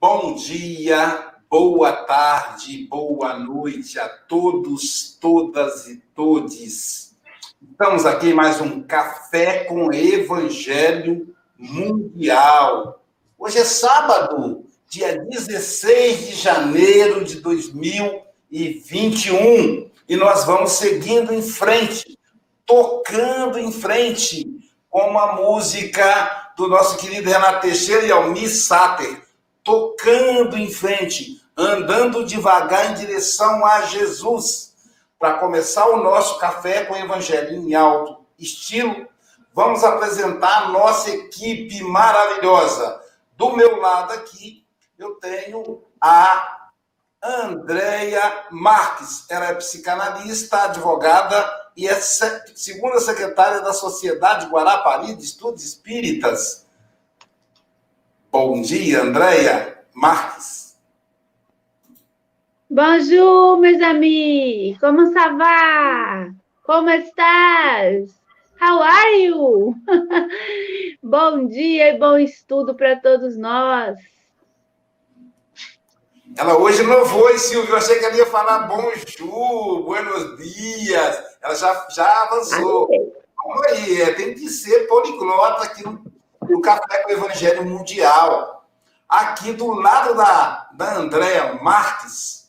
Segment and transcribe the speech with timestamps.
[0.00, 1.29] Bom dia,
[2.10, 7.16] tarde, boa noite a todos, todas e todes.
[7.72, 13.02] Estamos aqui mais um Café com Evangelho Mundial.
[13.36, 22.16] Hoje é sábado, dia 16 de janeiro de 2021, e nós vamos seguindo em frente,
[22.64, 24.46] tocando em frente
[24.88, 29.20] com uma música do nosso querido Renato Teixeira e Almir Sater,
[29.64, 34.74] tocando em frente andando devagar em direção a Jesus.
[35.18, 39.06] Para começar o nosso café com o Evangelho em alto estilo,
[39.52, 43.00] vamos apresentar a nossa equipe maravilhosa.
[43.36, 44.66] Do meu lado aqui,
[44.98, 46.70] eu tenho a
[47.22, 49.26] Andréia Marques.
[49.28, 56.66] Ela é psicanalista, advogada e é segunda secretária da Sociedade Guarapari de Estudos Espíritas.
[58.32, 60.69] Bom dia, Andréia Marques.
[62.72, 64.78] Bonjour, meus amigos!
[64.78, 66.32] Como ça va?
[66.62, 68.12] Como estás?
[68.62, 69.74] How are you?
[71.02, 73.98] bom dia e bom estudo para todos nós.
[76.38, 77.72] Ela hoje não foi, Silvio.
[77.72, 81.24] Eu achei que ela ia falar bonjour, buenos dias.
[81.42, 82.88] Ela já, já avançou.
[83.36, 86.04] Vamos aí, é, tem que ser poliglota aqui no,
[86.48, 88.64] no Café com o Evangelho Mundial.
[89.08, 92.39] Aqui do lado da, da Andréa Marques,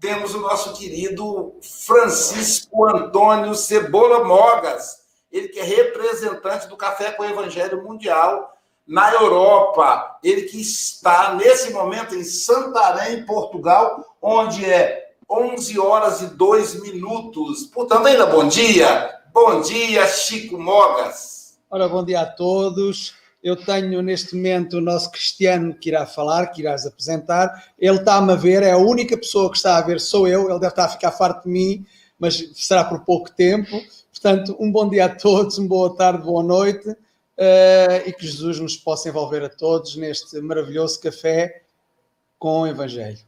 [0.00, 1.54] temos o nosso querido
[1.86, 4.98] Francisco Antônio Cebola Mogas,
[5.30, 8.56] ele que é representante do Café com o Evangelho Mundial
[8.86, 10.18] na Europa.
[10.24, 17.64] Ele que está, nesse momento, em Santarém, Portugal, onde é 11 horas e 2 minutos.
[17.66, 19.14] Portanto, ainda bom dia.
[19.32, 21.58] Bom dia, Chico Mogas.
[21.70, 23.14] Ora, bom dia a todos.
[23.42, 27.72] Eu tenho neste momento o nosso Cristiano que irá falar, que irás apresentar.
[27.78, 30.50] Ele está-me a ver, é a única pessoa que está a ver, sou eu.
[30.50, 31.86] Ele deve estar a ficar farto de mim,
[32.18, 33.80] mas será por pouco tempo.
[34.10, 36.88] Portanto, um bom dia a todos, uma boa tarde, boa noite
[37.38, 41.62] uh, e que Jesus nos possa envolver a todos neste maravilhoso café
[42.38, 43.27] com o Evangelho.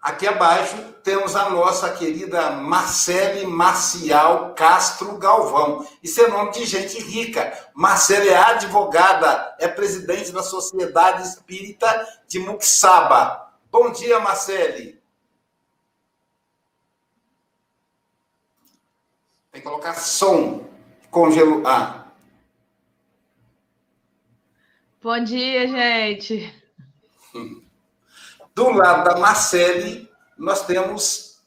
[0.00, 5.86] Aqui abaixo temos a nossa querida Marcele Marcial Castro Galvão.
[6.02, 7.52] Isso é nome de gente rica.
[7.74, 13.52] Marcele é advogada, é presidente da Sociedade Espírita de Muxaba.
[13.70, 14.98] Bom dia, Marcele.
[19.52, 20.64] Tem que colocar som.
[21.10, 21.62] Congelo.
[21.66, 22.06] Ah.
[25.02, 26.54] Bom dia, gente.
[28.60, 30.06] Do lado da Marcele,
[30.36, 31.38] nós temos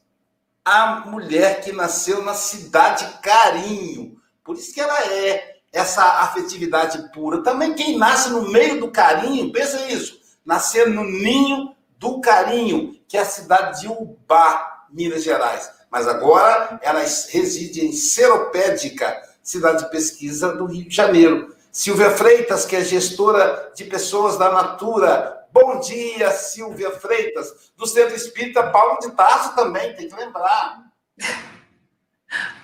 [0.65, 4.19] a mulher que nasceu na cidade Carinho.
[4.43, 7.43] Por isso que ela é essa afetividade pura.
[7.43, 13.15] Também quem nasce no meio do carinho, pensa isso, nascer no ninho do carinho, que
[13.15, 15.69] é a cidade de Ubá, Minas Gerais.
[15.91, 21.55] Mas agora ela reside em Seropédica, cidade de pesquisa do Rio de Janeiro.
[21.71, 28.15] Silvia Freitas, que é gestora de pessoas da Natura, Bom dia, Silvia Freitas, do Centro
[28.15, 30.81] Espírita Paulo de Tarso também, tem que lembrar.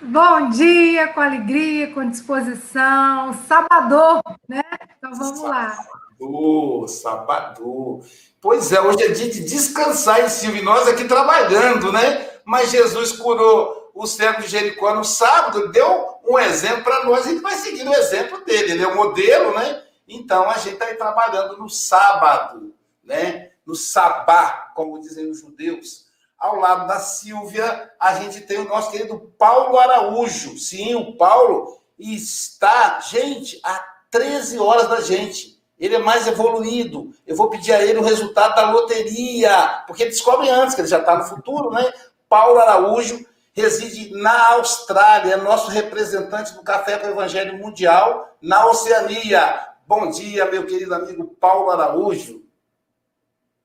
[0.01, 4.63] Bom dia, com alegria, com disposição, sabador, né?
[4.97, 5.69] Então vamos lá.
[5.69, 8.05] Sabador, sabador.
[8.41, 10.59] Pois é, hoje é dia de descansar, hein, Silvia?
[10.59, 12.27] E nós aqui trabalhando, né?
[12.43, 17.29] Mas Jesus curou o cego de Jericó no sábado, deu um exemplo para nós, a
[17.29, 19.83] gente vai seguir o exemplo dele, ele é o modelo, né?
[20.07, 22.78] Então a gente está aí trabalhando no sábado
[23.09, 23.49] né?
[23.65, 26.07] no sabá, como dizem os judeus.
[26.37, 30.57] Ao lado da Silvia, a gente tem o nosso querido Paulo Araújo.
[30.57, 35.61] Sim, o Paulo está, gente, a 13 horas da gente.
[35.77, 37.13] Ele é mais evoluído.
[37.27, 40.99] Eu vou pedir a ele o resultado da loteria, porque descobre antes, que ele já
[40.99, 41.91] está no futuro, né?
[42.27, 48.65] Paulo Araújo reside na Austrália, é nosso representante do Café com o Evangelho Mundial na
[48.67, 49.67] Oceania.
[49.85, 52.48] Bom dia, meu querido amigo Paulo Araújo.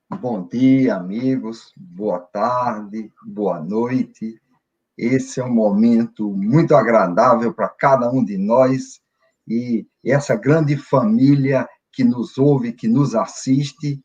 [0.07, 1.73] Bom dia, amigos.
[1.75, 4.39] Boa tarde, boa noite.
[4.95, 9.01] Esse é um momento muito agradável para cada um de nós
[9.47, 13.99] e essa grande família que nos ouve, que nos assiste.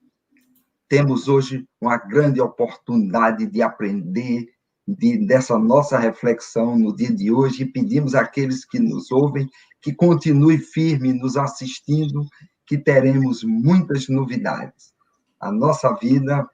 [0.88, 4.48] temos hoje uma grande oportunidade de aprender
[4.88, 9.46] de, dessa nossa reflexão no dia de hoje e pedimos àqueles que nos ouvem
[9.82, 12.24] que continue firme nos assistindo,
[12.66, 14.98] que teremos muitas novidades.
[15.40, 16.48] A nossa vida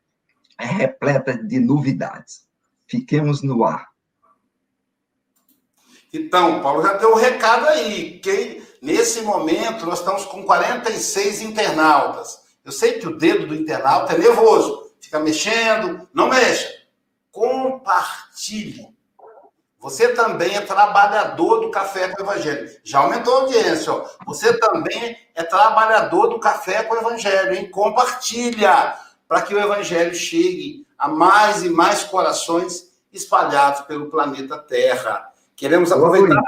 [0.59, 2.47] é repleta de novidades.
[2.87, 3.88] Fiquemos no ar.
[6.12, 8.23] Então, Paulo já deu um recado aí.
[8.81, 12.41] Nesse momento, nós estamos com 46 internautas.
[12.65, 16.69] Eu sei que o dedo do internauta é nervoso, fica mexendo, não mexa.
[17.31, 18.95] Compartilhe.
[19.87, 22.69] Você também é trabalhador do Café com o Evangelho.
[22.83, 24.05] Já aumentou a audiência, ó.
[24.27, 27.71] Você também é trabalhador do Café com o Evangelho, hein?
[27.71, 28.97] Compartilha
[29.29, 35.29] para que o Evangelho chegue a mais e mais corações espalhados pelo planeta Terra.
[35.55, 36.43] Queremos aproveitar.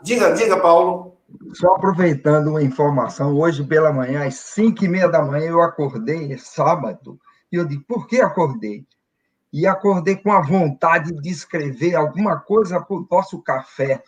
[0.00, 1.16] Diga, diga, Paulo.
[1.54, 6.38] Só aproveitando uma informação, hoje pela manhã, às 5 e meia da manhã, eu acordei,
[6.38, 7.18] sábado,
[7.50, 8.86] e eu digo, por que acordei?
[9.58, 14.02] E acordei com a vontade de escrever alguma coisa para o nosso café.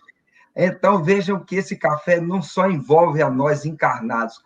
[0.55, 4.43] Então, vejam que esse café não só envolve a nós encarnados,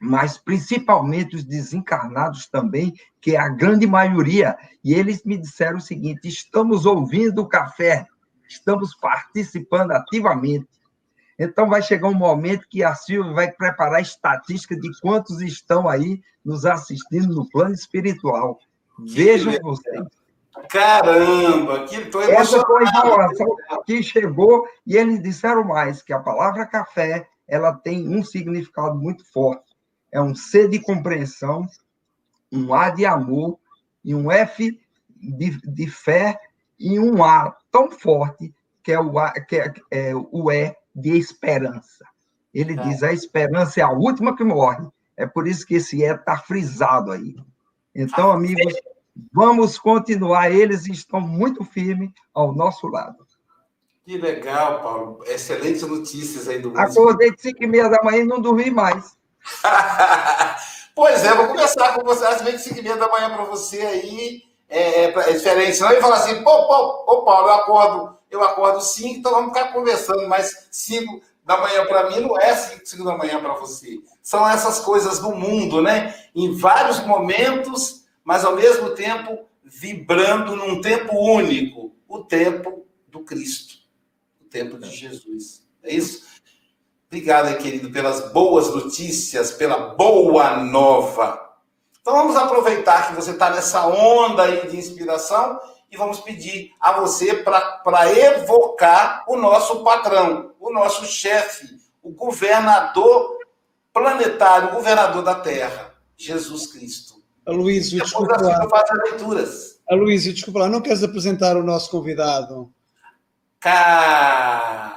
[0.00, 4.58] mas principalmente os desencarnados também, que é a grande maioria.
[4.82, 8.04] E eles me disseram o seguinte: estamos ouvindo o café,
[8.48, 10.66] estamos participando ativamente.
[11.38, 16.20] Então, vai chegar um momento que a Silvia vai preparar estatística de quantos estão aí
[16.44, 18.58] nos assistindo no plano espiritual.
[18.98, 20.06] Vejam vocês.
[20.70, 23.46] Caramba, que tô Essa foi a informação
[23.84, 29.24] que chegou e eles disseram mais, que a palavra café ela tem um significado muito
[29.30, 29.76] forte.
[30.10, 31.66] É um C de compreensão,
[32.50, 33.58] um A de amor
[34.02, 34.80] e um F
[35.16, 36.40] de, de fé
[36.78, 38.52] e um A tão forte
[38.82, 42.04] que é o, a, que é, é o E de esperança.
[42.52, 42.82] Ele é.
[42.82, 44.88] diz: a esperança é a última que morre.
[45.16, 47.36] É por isso que esse E está frisado aí.
[47.96, 48.74] Então, amigos,
[49.32, 50.50] vamos continuar.
[50.50, 53.26] Eles estão muito firmes ao nosso lado.
[54.04, 55.24] Que legal, Paulo.
[55.26, 59.16] Excelentes notícias aí do Acordei de 5 e meia da manhã e não dormi mais.
[60.94, 63.80] pois é, vou começar com você às vezes 5 e meia da manhã para você
[63.80, 64.42] aí.
[64.68, 65.76] É, é, é diferente.
[65.76, 69.56] Senão ele fala assim, pô, pô, ô Paulo, eu acordo eu acordo 5, então vamos
[69.56, 74.00] ficar conversando, mas 5 da manhã para mim não é 5 da manhã para você.
[74.20, 76.12] São essas coisas do mundo, né?
[76.34, 83.76] Em vários momentos, mas ao mesmo tempo vibrando num tempo único, o tempo do Cristo,
[84.40, 85.64] o tempo de Jesus.
[85.84, 86.26] É isso?
[87.06, 91.54] Obrigado, querido, pelas boas notícias, pela boa nova.
[92.00, 95.60] Então vamos aproveitar que você está nessa onda aí de inspiração
[95.90, 103.38] e vamos pedir a você para evocar o nosso patrão, o nosso chefe, o governador
[103.92, 107.16] planetário, o governador da Terra, Jesus Cristo.
[107.46, 108.68] Aloysio, desculpa assim, lá.
[108.68, 109.80] faço leituras.
[109.88, 112.72] Aloysio, desculpa lá, não queres apresentar o nosso convidado?
[113.60, 114.96] Calma.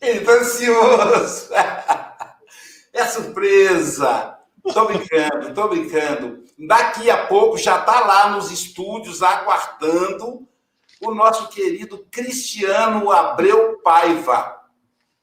[0.00, 1.48] Ele está ansioso.
[2.96, 4.38] É surpresa.
[4.64, 6.43] Estou brincando, estou brincando.
[6.58, 10.46] Daqui a pouco já está lá nos estúdios aguardando
[11.00, 14.60] o nosso querido Cristiano Abreu Paiva.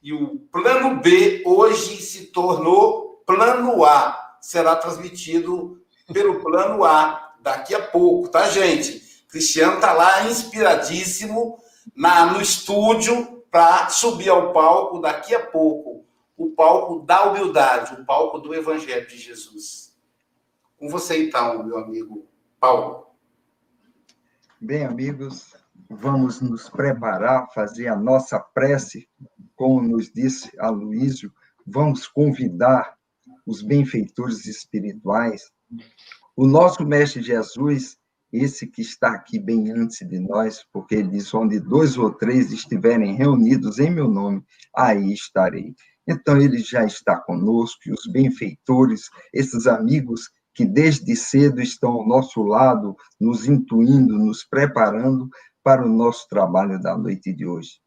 [0.01, 4.37] E o plano B hoje se tornou plano A.
[4.41, 5.81] Será transmitido
[6.11, 9.01] pelo plano A daqui a pouco, tá, gente?
[9.29, 11.57] Cristiano está lá inspiradíssimo
[11.95, 16.05] na, no estúdio para subir ao palco daqui a pouco
[16.41, 19.80] o palco da humildade, o palco do Evangelho de Jesus.
[20.81, 22.27] Com você, então, meu amigo
[22.59, 23.05] Paulo.
[24.59, 25.55] Bem, amigos,
[25.87, 29.07] vamos nos preparar, fazer a nossa prece,
[29.55, 31.31] como nos disse Aloísio,
[31.67, 32.97] vamos convidar
[33.45, 35.51] os benfeitores espirituais.
[36.35, 37.99] O nosso Mestre Jesus,
[38.33, 42.51] esse que está aqui bem antes de nós, porque ele diz: onde dois ou três
[42.51, 44.43] estiverem reunidos em meu nome,
[44.75, 45.75] aí estarei.
[46.07, 52.07] Então, ele já está conosco, e os benfeitores, esses amigos que desde cedo estão ao
[52.07, 55.29] nosso lado, nos intuindo, nos preparando
[55.63, 57.79] para o nosso trabalho da noite de hoje.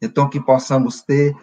[0.00, 1.36] Então, que possamos ter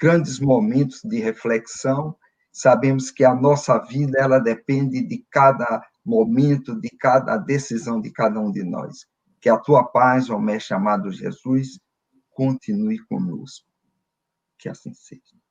[0.00, 2.16] grandes momentos de reflexão.
[2.52, 8.40] Sabemos que a nossa vida ela depende de cada momento, de cada decisão de cada
[8.40, 9.06] um de nós.
[9.40, 11.78] Que a tua paz, ó Mestre amado Jesus,
[12.30, 13.66] continue conosco.
[14.58, 15.41] Que assim seja.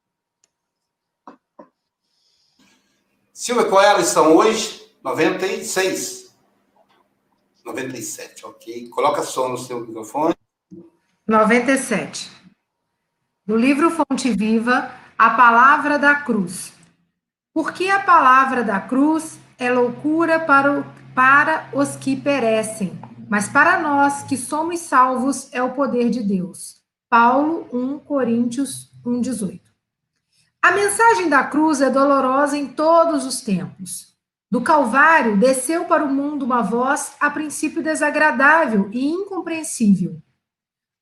[3.33, 4.81] Silvia, qual é a lição hoje?
[5.03, 6.35] 96.
[7.63, 8.89] 97, ok.
[8.89, 10.35] Coloca som no seu microfone.
[11.25, 12.29] 97.
[13.47, 16.73] No livro Fonte Viva, a palavra da cruz.
[17.53, 23.79] Porque a palavra da cruz é loucura para, o, para os que perecem, mas para
[23.79, 26.81] nós que somos salvos é o poder de Deus.
[27.09, 29.60] Paulo 1 Coríntios 1:18.
[30.63, 34.15] A mensagem da cruz é dolorosa em todos os tempos.
[34.49, 40.21] Do Calvário desceu para o mundo uma voz a princípio desagradável e incompreensível.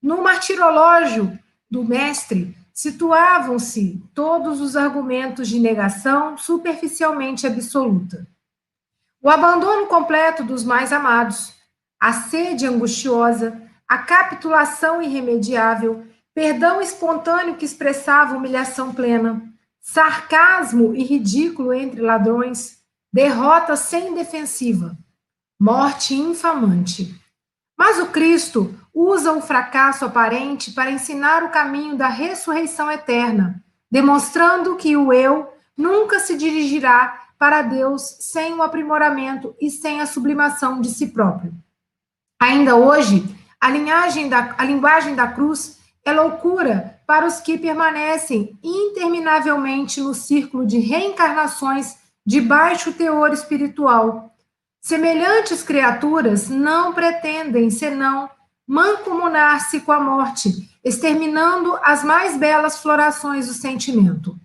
[0.01, 1.38] No martirológio
[1.70, 8.25] do mestre situavam-se todos os argumentos de negação superficialmente absoluta.
[9.22, 11.54] O abandono completo dos mais amados,
[12.00, 16.08] a sede angustiosa, a capitulação irremediável,
[16.39, 19.43] perdão espontâneo que expressava humilhação plena,
[19.81, 22.77] sarcasmo e ridículo entre ladrões,
[23.12, 24.98] derrota sem defensiva,
[25.60, 27.13] morte infamante.
[27.77, 34.77] Mas o Cristo usa o fracasso aparente para ensinar o caminho da ressurreição eterna, demonstrando
[34.77, 40.79] que o eu nunca se dirigirá para Deus sem o aprimoramento e sem a sublimação
[40.79, 41.53] de si próprio.
[42.39, 43.25] Ainda hoje,
[43.60, 43.69] a,
[44.29, 45.78] da, a linguagem da cruz
[46.10, 54.36] é loucura para os que permanecem interminavelmente no círculo de reencarnações de baixo teor espiritual.
[54.82, 58.30] Semelhantes criaturas não pretendem senão
[58.68, 64.36] mancomunar-se com a morte, exterminando as mais belas florações do sentimento.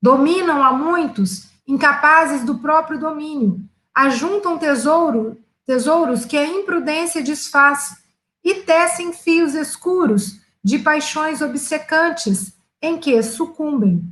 [0.00, 3.60] Dominam a muitos, incapazes do próprio domínio,
[3.94, 7.96] ajuntam tesouro, tesouros que a imprudência desfaz
[8.44, 14.02] e tecem fios escuros de paixões obcecantes em que sucumbem,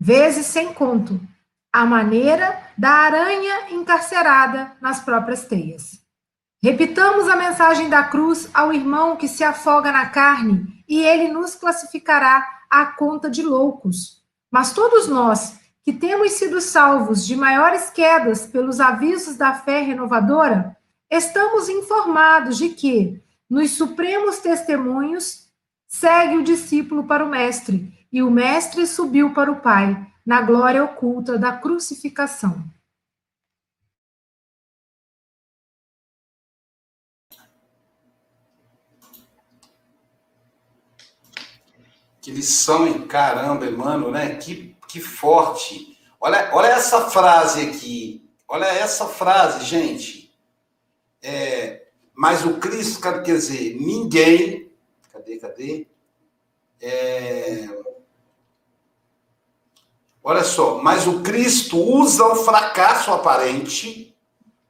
[0.00, 1.20] vezes sem conto,
[1.72, 6.00] à maneira da aranha encarcerada nas próprias teias.
[6.62, 11.54] Repitamos a mensagem da cruz ao irmão que se afoga na carne, e ele nos
[11.54, 14.22] classificará à conta de loucos.
[14.50, 20.76] Mas todos nós, que temos sido salvos de maiores quedas pelos avisos da fé renovadora,
[21.10, 23.20] estamos informados de que,
[23.50, 25.41] nos supremos testemunhos,
[25.92, 30.82] segue o discípulo para o Mestre, e o Mestre subiu para o Pai, na glória
[30.82, 32.64] oculta da crucificação.
[42.22, 44.36] Que lição, em Caramba, mano, né?
[44.36, 45.98] Que, que forte.
[46.20, 48.30] Olha, olha essa frase aqui.
[48.48, 50.32] Olha essa frase, gente.
[51.20, 54.61] É, mas o Cristo, quer dizer, ninguém.
[55.22, 55.86] Cadê, cadê?
[56.80, 57.68] É,
[60.22, 64.16] olha só, mas o Cristo usa o fracasso aparente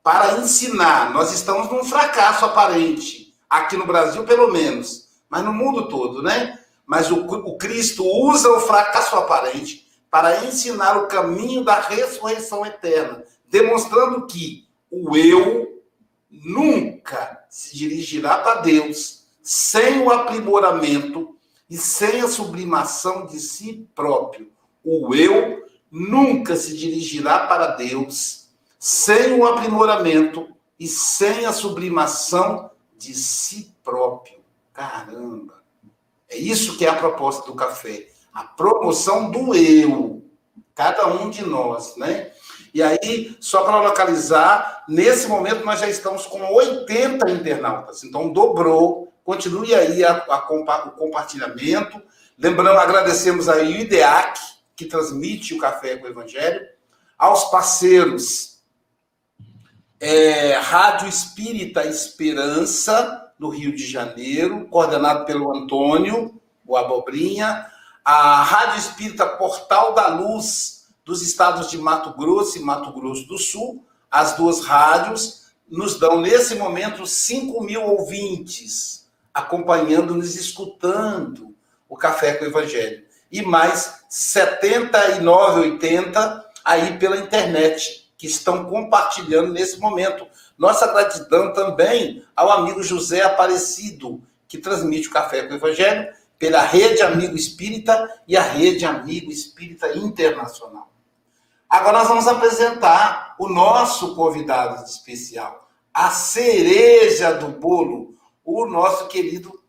[0.03, 1.11] para ensinar.
[1.11, 6.59] Nós estamos num fracasso aparente, aqui no Brasil, pelo menos, mas no mundo todo, né?
[6.85, 13.25] Mas o, o Cristo usa o fracasso aparente para ensinar o caminho da ressurreição eterna,
[13.49, 15.83] demonstrando que o eu
[16.31, 21.37] nunca se dirigirá para Deus sem o aprimoramento
[21.69, 24.51] e sem a sublimação de si próprio.
[24.85, 33.15] O eu nunca se dirigirá para Deus sem o aprimoramento e sem a sublimação de
[33.15, 34.41] si próprio.
[34.73, 35.63] Caramba!
[36.29, 38.09] É isso que é a proposta do café.
[38.33, 40.25] A promoção do eu.
[40.75, 42.33] Cada um de nós, né?
[42.75, 48.03] E aí, só para localizar, nesse momento nós já estamos com 80 internautas.
[48.03, 49.12] Então, dobrou.
[49.25, 50.39] Continue aí a, a,
[50.87, 52.03] o compartilhamento.
[52.37, 54.41] Lembrando, agradecemos aí o IDEAC,
[54.75, 56.67] que transmite o Café com o Evangelho.
[57.17, 58.63] Aos parceiros,
[60.01, 67.67] é, Rádio Espírita Esperança, no Rio de Janeiro, coordenado pelo Antônio, o Abobrinha,
[68.05, 73.39] a Rádio Espírita Portal da Luz dos estados de Mato Grosso e Mato Grosso do
[73.39, 79.02] Sul, as duas rádios nos dão, nesse momento, 5 mil ouvintes
[79.33, 81.55] acompanhando-nos, escutando
[81.89, 83.05] o Café com o Evangelho.
[83.31, 92.25] E mais 79, 80 aí pela internet, que estão compartilhando nesse momento nossa gratidão também
[92.37, 98.09] ao amigo José Aparecido, que transmite o Café com o Evangelho pela Rede Amigo Espírita
[98.27, 100.93] e a Rede Amigo Espírita Internacional.
[101.69, 108.12] Agora nós vamos apresentar o nosso convidado especial, a cereja do bolo,
[108.45, 109.63] o nosso querido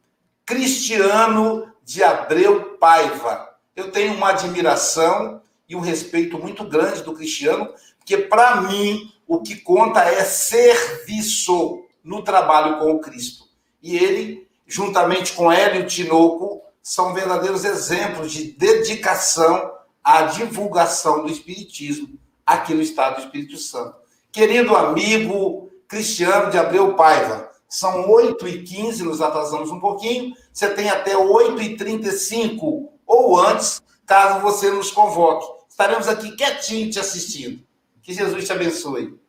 [0.46, 3.50] Cristiano de Abreu Paiva.
[3.76, 9.42] Eu tenho uma admiração e um respeito muito grande do Cristiano, porque para mim o
[9.42, 13.46] que conta é serviço no trabalho com o Cristo.
[13.82, 19.72] E ele, juntamente com Hélio Tinoco, são verdadeiros exemplos de dedicação
[20.04, 23.96] à divulgação do Espiritismo aqui no Estado do Espírito Santo.
[24.32, 27.53] querido amigo Cristiano de Abreu Paiva.
[27.74, 30.36] São 8h15, nos atrasamos um pouquinho.
[30.54, 35.64] Você tem até 8h35 ou antes, caso você nos convoque.
[35.68, 37.64] Estaremos aqui quietinho te assistindo.
[38.04, 39.20] Que Jesus te abençoe.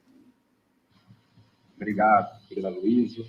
[1.74, 3.24] Obrigado, querida Luísa.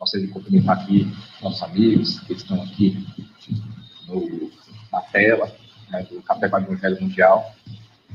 [0.00, 1.06] Gostaria de cumprimentar aqui
[1.40, 3.06] nossos amigos que estão aqui
[4.08, 4.50] no,
[4.90, 5.46] na tela
[5.90, 7.54] né, do Café com o Evangelho Mundial.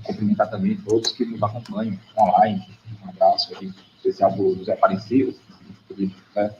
[0.03, 2.77] Cumprimentar também todos que nos acompanham online.
[3.05, 5.33] Um abraço aí, especial para o José Aparecido,
[6.35, 6.55] né,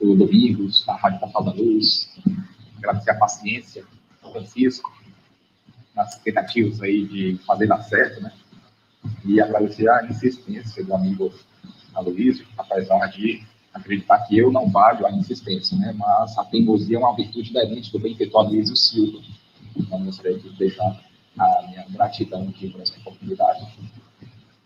[0.00, 2.10] do Domingos, da Rádio Portal da Luz.
[2.78, 3.84] Agradecer a paciência
[4.22, 4.92] do Francisco
[5.94, 8.32] nas tentativas aí de fazer dar certo, né?
[9.24, 11.32] E agradecer a insistência do amigo
[11.94, 15.92] Aloysio, apesar de acreditar que eu não valho a insistência, né?
[15.96, 19.22] Mas a teimosia é uma virtude inerente do benfeitor Aloysio Silva.
[19.76, 21.00] Então, gostaria de deixar
[21.38, 23.66] a minha gratidão aqui por essa oportunidade.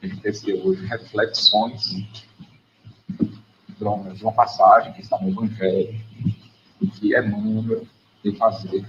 [0.02, 1.94] A gente ter hoje reflexões
[4.14, 6.00] de uma passagem que está no Evangelho,
[6.94, 7.86] que é número
[8.24, 8.84] de fazer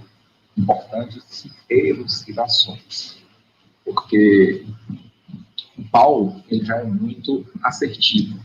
[0.56, 3.22] importantes elucidações.
[3.84, 4.66] Porque
[5.90, 8.38] Paulo ele já é muito assertivo.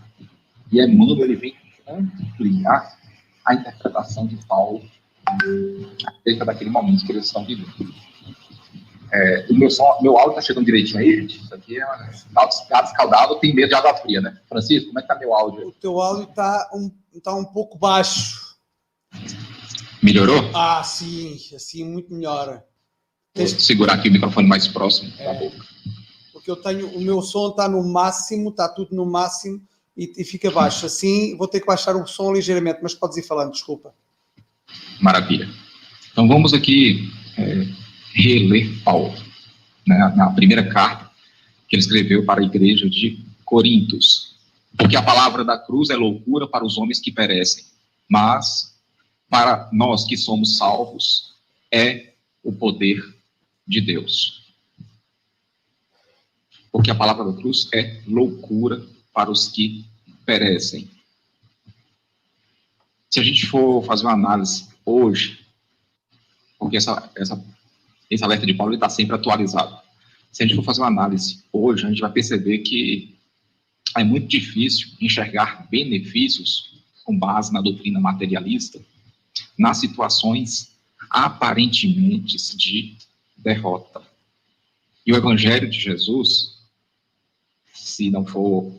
[0.71, 1.55] E Emmanuel ele vem
[1.87, 2.97] ampliar
[3.45, 4.81] a interpretação de Paulo
[6.05, 7.93] acerca daquele momento que eles estão vivendo.
[9.15, 11.37] É, o meu, som, meu áudio está chegando direitinho aí, gente?
[11.37, 11.85] Isso aqui é
[12.33, 14.35] gato escaldado, tem medo de água fria, né?
[14.49, 15.67] Francisco, como é que tá meu áudio?
[15.67, 16.91] O teu áudio está um,
[17.21, 18.55] tá um pouco baixo.
[20.01, 20.49] Melhorou?
[20.55, 22.63] Ah, sim, assim muito melhor.
[23.35, 25.63] Vou segurar aqui o microfone mais próximo é, da boca.
[26.31, 29.61] Porque eu tenho, o meu som está no máximo, está tudo no máximo
[29.95, 30.87] e, e, fica baixo.
[30.87, 33.93] Assim vou ter que baixar o som ligeiramente, mas podes ir falando, desculpa.
[34.99, 35.47] Maravilha.
[36.11, 37.82] Então vamos aqui é,
[38.13, 39.13] reler Paulo,
[39.85, 41.11] né, na primeira carta
[41.67, 44.35] que ele escreveu para a igreja de Corintos.
[44.77, 47.65] Porque a palavra da cruz é loucura para os homens que perecem,
[48.07, 48.75] mas
[49.29, 51.33] para nós que somos salvos
[51.71, 53.03] é o poder
[53.67, 54.53] de Deus.
[56.71, 58.83] Porque a palavra da cruz é loucura
[59.13, 59.85] para os que
[60.25, 60.89] perecem.
[63.09, 65.45] Se a gente for fazer uma análise hoje,
[66.57, 67.52] porque essa, essa
[68.13, 69.77] esse alerta de Paulo está sempre atualizado.
[70.31, 73.15] Se a gente for fazer uma análise hoje, a gente vai perceber que
[73.95, 76.73] é muito difícil enxergar benefícios
[77.03, 78.81] com base na doutrina materialista
[79.57, 80.71] nas situações
[81.09, 82.95] aparentemente de
[83.37, 84.01] derrota.
[85.05, 86.57] E o Evangelho de Jesus,
[87.73, 88.73] se não for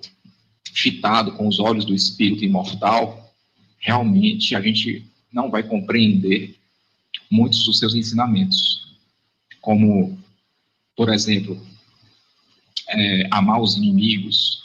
[0.72, 3.32] fitado com os olhos do Espírito imortal,
[3.78, 6.56] realmente a gente não vai compreender
[7.30, 8.83] muitos dos seus ensinamentos
[9.64, 10.18] como,
[10.94, 11.59] por exemplo,
[12.87, 14.62] é, amar os inimigos,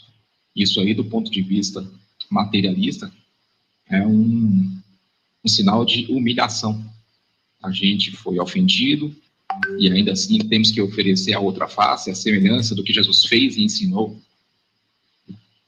[0.54, 1.90] isso aí, do ponto de vista
[2.30, 3.10] materialista,
[3.90, 4.78] é um,
[5.42, 6.86] um sinal de humilhação.
[7.64, 9.16] A gente foi ofendido
[9.80, 13.56] e ainda assim temos que oferecer a outra face, a semelhança do que Jesus fez
[13.56, 14.22] e ensinou.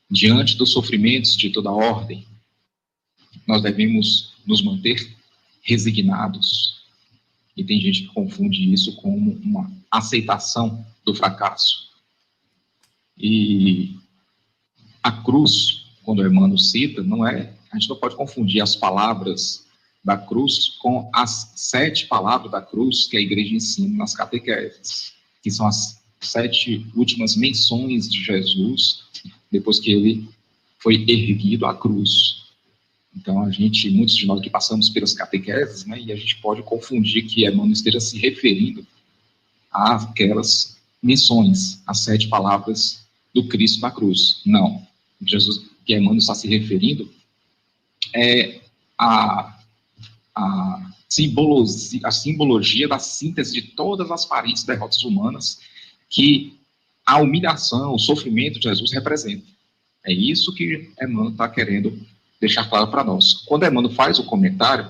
[0.10, 2.28] Diante dos sofrimentos de toda ordem,
[3.48, 5.16] nós devemos nos manter
[5.62, 6.81] resignados,
[7.62, 11.92] e tem gente que confunde isso com uma aceitação do fracasso.
[13.16, 13.98] E
[15.04, 19.64] a cruz, quando o Emmanuel cita, não é, a gente não pode confundir as palavras
[20.04, 25.52] da cruz com as sete palavras da cruz que a igreja ensina nas catequeses, que
[25.52, 29.04] são as sete últimas menções de Jesus
[29.52, 30.28] depois que ele
[30.80, 32.41] foi erguido à cruz.
[33.16, 36.64] Então, a gente, muitos de nós que passamos pelas catequeses, né, e a gente pode
[36.64, 38.86] confundir que Emmanuel esteja se referindo
[39.72, 44.42] àquelas menções, às sete palavras do Cristo na cruz.
[44.46, 44.86] Não.
[45.22, 47.12] Jesus, que Emmanuel está se referindo
[48.14, 48.62] é
[48.98, 49.60] a,
[50.36, 55.60] a, simbologia, a simbologia da síntese de todas as aparentes derrotas humanas
[56.10, 56.58] que
[57.06, 59.46] a humilhação, o sofrimento de Jesus representa.
[60.06, 62.00] É isso que Emmanuel está querendo
[62.42, 63.34] deixar claro para nós.
[63.46, 64.90] Quando Emmanuel faz o comentário,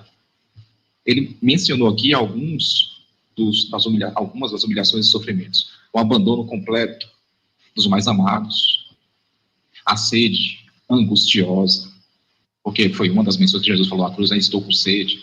[1.05, 3.03] ele mencionou aqui alguns
[3.35, 5.71] dos, das humilha, algumas das humilhações e sofrimentos.
[5.91, 7.07] O abandono completo
[7.75, 8.89] dos mais amados,
[9.85, 10.59] a sede
[10.89, 11.91] angustiosa,
[12.63, 15.21] porque foi uma das menções que Jesus falou, a cruz, né, estou com sede,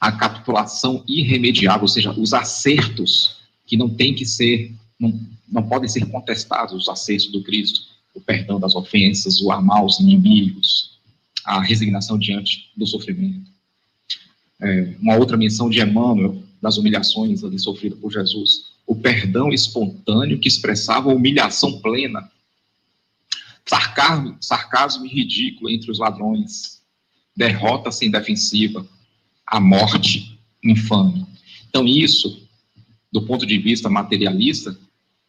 [0.00, 3.36] a capitulação irremediável, ou seja, os acertos
[3.66, 7.80] que não tem que ser, não, não podem ser contestados, os acertos do Cristo,
[8.14, 10.97] o perdão das ofensas, o amar os inimigos,
[11.48, 13.50] a resignação diante do sofrimento.
[14.60, 20.38] É, uma outra menção de Emmanuel, das humilhações ali sofridas por Jesus, o perdão espontâneo
[20.38, 22.28] que expressava a humilhação plena
[23.64, 26.82] sarcasmo, sarcasmo e ridículo entre os ladrões,
[27.36, 28.86] derrota sem defensiva,
[29.46, 31.26] a morte infame.
[31.68, 32.48] Então, isso,
[33.12, 34.76] do ponto de vista materialista,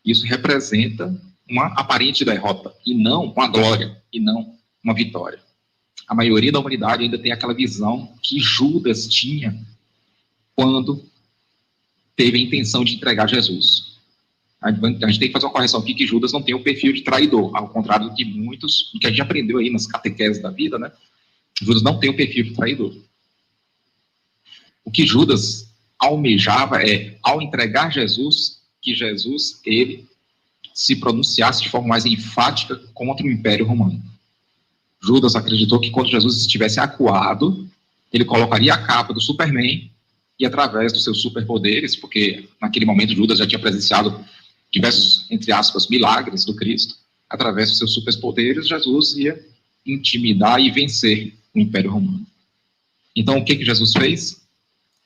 [0.05, 1.13] isso representa
[1.49, 5.39] uma aparente derrota, e não uma glória, e não uma vitória.
[6.09, 9.55] A maioria da humanidade ainda tem aquela visão que Judas tinha
[10.55, 11.05] quando
[12.15, 13.99] teve a intenção de entregar Jesus.
[14.59, 17.03] A gente tem que fazer uma correção aqui que Judas não tem o perfil de
[17.03, 20.91] traidor, ao contrário de muitos, que a gente aprendeu aí nas catequeses da vida, né?
[21.61, 22.93] Judas não tem o perfil de traidor.
[24.83, 30.07] O que Judas almejava é, ao entregar Jesus, que Jesus, ele,
[30.73, 34.08] se pronunciasse de forma mais enfática contra o Império Romano.
[35.01, 37.67] Judas acreditou que quando Jesus estivesse acuado,
[38.11, 39.89] ele colocaria a capa do Superman
[40.37, 44.23] e através dos seus superpoderes, porque naquele momento Judas já tinha presenciado
[44.71, 46.95] diversos, entre aspas, milagres do Cristo,
[47.29, 49.39] através dos seus superpoderes, Jesus ia
[49.85, 52.25] intimidar e vencer o Império Romano.
[53.15, 54.41] Então, o que, que Jesus fez?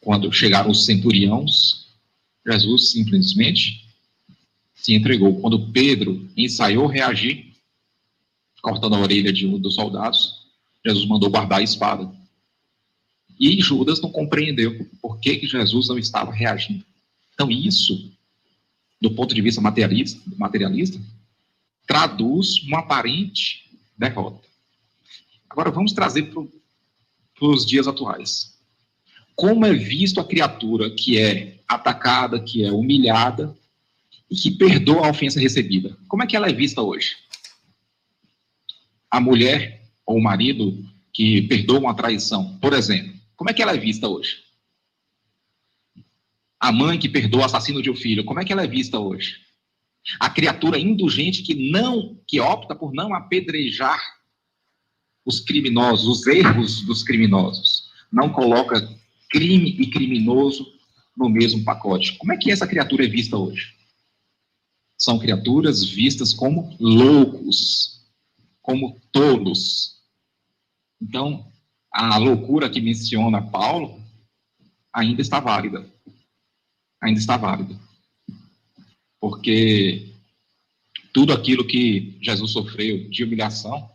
[0.02, 1.88] Quando chegaram os centuriões,
[2.46, 3.86] Jesus simplesmente
[4.76, 5.40] se entregou.
[5.40, 7.53] Quando Pedro ensaiou reagir,
[8.64, 10.48] cortando a orelha de um dos soldados,
[10.84, 12.10] Jesus mandou guardar a espada.
[13.38, 16.84] E Judas não compreendeu por que, que Jesus não estava reagindo.
[17.34, 18.10] Então, isso,
[19.02, 21.00] do ponto de vista materialista, materialista
[21.86, 24.48] traduz uma aparente derrota.
[25.50, 28.58] Agora, vamos trazer para os dias atuais.
[29.36, 33.54] Como é visto a criatura que é atacada, que é humilhada
[34.32, 35.98] e que perdoa a ofensa recebida?
[36.08, 37.18] Como é que ela é vista hoje?
[39.14, 43.76] A mulher ou o marido que perdoa uma traição, por exemplo, como é que ela
[43.76, 44.38] é vista hoje?
[46.60, 48.98] A mãe que perdoa o assassino de um filho, como é que ela é vista
[48.98, 49.36] hoje?
[50.20, 54.02] A criatura indulgente que não, que opta por não apedrejar
[55.24, 58.82] os criminosos, os erros dos criminosos, não coloca
[59.30, 60.66] crime e criminoso
[61.16, 62.18] no mesmo pacote.
[62.18, 63.76] Como é que essa criatura é vista hoje?
[64.98, 67.93] São criaturas vistas como loucos,
[68.64, 70.02] como tolos.
[71.00, 71.46] Então,
[71.92, 74.02] a loucura que menciona Paulo
[74.92, 75.86] ainda está válida.
[77.00, 77.78] Ainda está válida.
[79.20, 80.14] Porque
[81.14, 83.88] tudo aquilo que Jesus sofreu de humilhação,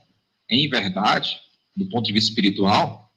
[0.48, 1.40] em verdade,
[1.74, 3.10] do ponto de vista espiritual,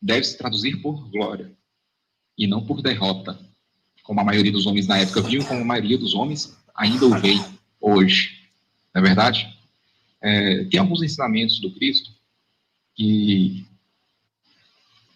[0.00, 1.50] deve se traduzir por glória
[2.38, 3.38] e não por derrota,
[4.02, 7.18] como a maioria dos homens na época viu, como a maioria dos homens ainda o
[7.20, 7.34] vê
[7.80, 8.50] hoje.
[8.94, 9.59] Não é verdade?
[10.22, 12.10] É, tem alguns ensinamentos do Cristo
[12.94, 13.66] que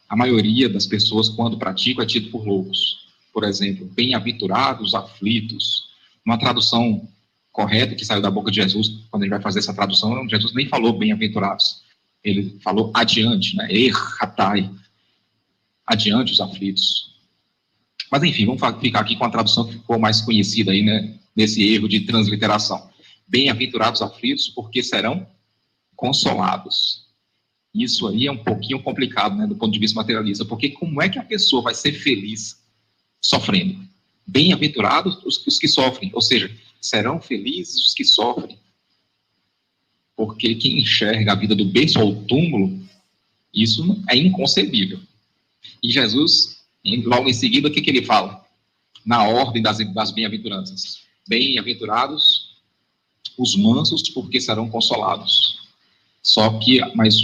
[0.09, 3.09] a maioria das pessoas, quando praticam, é tido por loucos.
[3.33, 5.89] Por exemplo, bem-aventurados aflitos.
[6.25, 7.09] Uma tradução
[7.53, 10.69] correta que saiu da boca de Jesus, quando ele vai fazer essa tradução, Jesus nem
[10.69, 11.83] falou bem-aventurados.
[12.23, 13.67] Ele falou adiante, né?
[13.71, 14.71] Erratai.
[15.87, 17.15] Adiante os aflitos.
[18.11, 21.19] Mas enfim, vamos ficar aqui com a tradução que ficou mais conhecida aí, né?
[21.37, 22.89] Nesse erro de transliteração.
[23.27, 25.27] Bem-aventurados aflitos, porque serão
[25.97, 27.05] consolados.
[27.75, 31.09] Isso aí é um pouquinho complicado, né, do ponto de vista materialista, porque como é
[31.09, 32.63] que a pessoa vai ser feliz
[33.21, 33.83] sofrendo?
[34.27, 38.59] Bem-aventurados os, os que sofrem, ou seja, serão felizes os que sofrem.
[40.17, 42.81] Porque quem enxerga a vida do berço ao túmulo,
[43.53, 45.01] isso é inconcebível.
[45.83, 46.65] E Jesus,
[47.05, 48.45] logo em seguida, o que, que ele fala?
[49.05, 51.03] Na ordem das, das bem-aventuranças.
[51.27, 52.44] Bem-aventurados
[53.39, 55.61] os mansos, porque serão consolados.
[56.23, 57.15] Só que, mas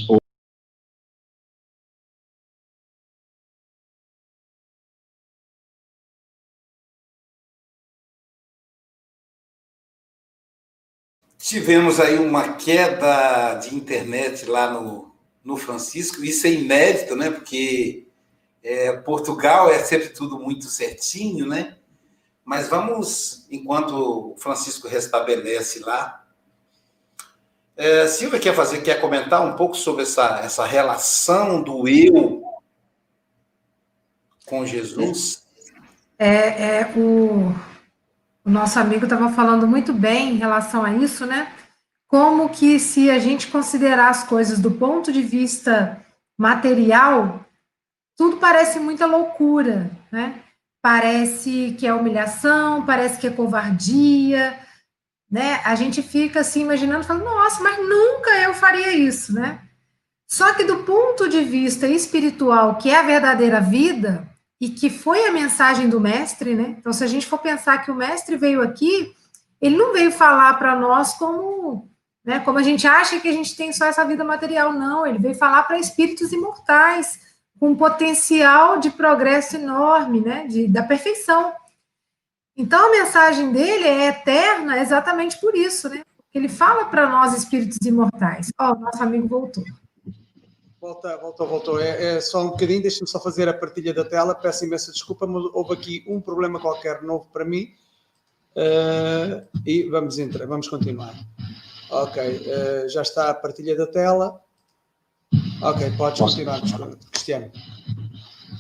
[11.51, 15.11] Tivemos aí uma queda de internet lá no,
[15.43, 17.29] no Francisco, isso é inédito, né?
[17.29, 18.07] Porque
[18.63, 21.77] é, Portugal é sempre tudo muito certinho, né?
[22.45, 23.95] Mas vamos, enquanto
[24.33, 26.25] o Francisco restabelece lá.
[27.77, 32.45] É, Silvia quer fazer, quer comentar um pouco sobre essa, essa relação do eu
[34.51, 35.45] com Jesus?
[36.19, 37.55] É, é o,
[38.45, 41.55] o nosso amigo estava falando muito bem em relação a isso, né?
[42.09, 46.05] Como que se a gente considerar as coisas do ponto de vista
[46.37, 47.47] material,
[48.17, 50.43] tudo parece muita loucura, né?
[50.83, 54.59] Parece que é humilhação, parece que é covardia,
[55.31, 55.61] né?
[55.65, 59.61] A gente fica assim imaginando, falando, nossa, mas nunca eu faria isso, né?
[60.27, 64.27] Só que do ponto de vista espiritual, que é a verdadeira vida,
[64.61, 66.77] e que foi a mensagem do mestre, né?
[66.79, 69.15] Então, se a gente for pensar que o mestre veio aqui,
[69.61, 71.89] ele não veio falar para nós como
[72.25, 72.41] Né?
[72.41, 75.35] Como a gente acha que a gente tem só essa vida material, não, ele veio
[75.35, 77.19] falar para espíritos imortais,
[77.61, 80.47] com um potencial de progresso enorme, né?
[80.47, 81.53] De, da perfeição.
[82.57, 86.03] Então a mensagem dele é eterna exatamente por isso, né?
[86.33, 88.51] Ele fala para nós, espíritos imortais.
[88.59, 89.65] Ó, oh, nosso amigo voltou.
[90.81, 91.81] Volta, voltou, voltou.
[91.81, 94.35] É, é só um bocadinho, deixa-me só fazer a partilha da tela.
[94.35, 97.75] Peço imensa desculpa, mas houve aqui um problema qualquer novo para mim.
[98.57, 101.15] Uh, e vamos entrar, vamos continuar.
[101.91, 104.41] Ok, uh, já está a partilha da tela.
[105.63, 106.61] Ok, podes continuar,
[107.11, 107.51] Cristiano.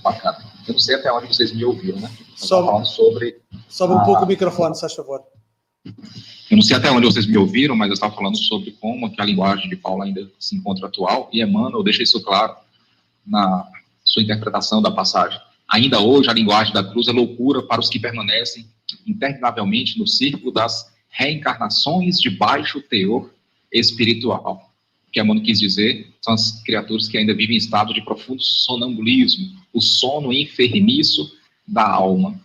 [0.02, 0.38] Bacana.
[0.66, 2.10] Eu não sei até onde vocês me ouviram, né?
[2.36, 3.40] Sobe, falando sobre.
[3.68, 4.04] Sobe um a...
[4.04, 5.22] pouco o microfone, se faz favor.
[5.84, 9.24] Eu não sei até onde vocês me ouviram, mas eu estava falando sobre como a
[9.24, 12.54] linguagem de Paulo ainda se encontra atual, e Emmanuel deixa isso claro
[13.26, 13.66] na
[14.04, 15.40] sua interpretação da passagem.
[15.68, 18.66] Ainda hoje, a linguagem da cruz é loucura para os que permanecem
[19.06, 23.30] interminavelmente no círculo das reencarnações de baixo teor
[23.72, 24.69] espiritual.
[25.12, 29.58] Que Emmanuel quis dizer são as criaturas que ainda vivem em estado de profundo sonambulismo,
[29.72, 32.40] o sono enfermiço da alma,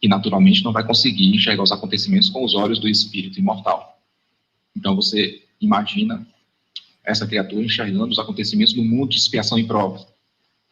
[0.00, 3.98] que naturalmente não vai conseguir enxergar os acontecimentos com os olhos do espírito imortal.
[4.76, 6.26] Então você imagina
[7.04, 10.06] essa criatura enxergando os acontecimentos no mundo de expiação e prova,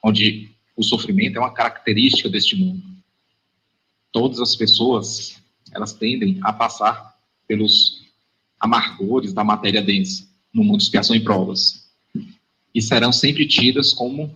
[0.02, 2.82] onde o sofrimento é uma característica deste mundo.
[4.12, 5.40] Todas as pessoas,
[5.72, 8.02] elas tendem a passar pelos
[8.60, 11.90] amargores da matéria densa no mundo de expiação e provas.
[12.74, 14.34] E serão sempre tidas como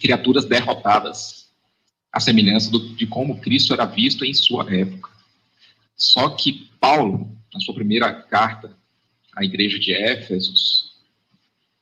[0.00, 1.48] criaturas derrotadas,
[2.12, 5.10] a semelhança do, de como Cristo era visto em sua época.
[5.96, 8.76] Só que Paulo, na sua primeira carta
[9.34, 10.92] à igreja de Éfesos,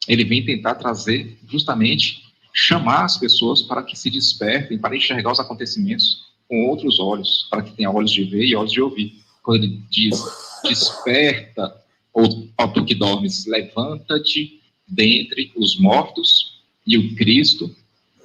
[0.06, 2.22] ele vem tentar trazer justamente
[2.54, 7.62] chamar as pessoas para que se despertem, para enxergar os acontecimentos com outros olhos, para
[7.62, 9.22] que tenham olhos de ver e olhos de ouvir.
[9.42, 10.22] Quando ele diz,
[10.62, 11.81] desperta,
[12.14, 17.74] ó, tu que dormes, levanta-te dentre os mortos e o Cristo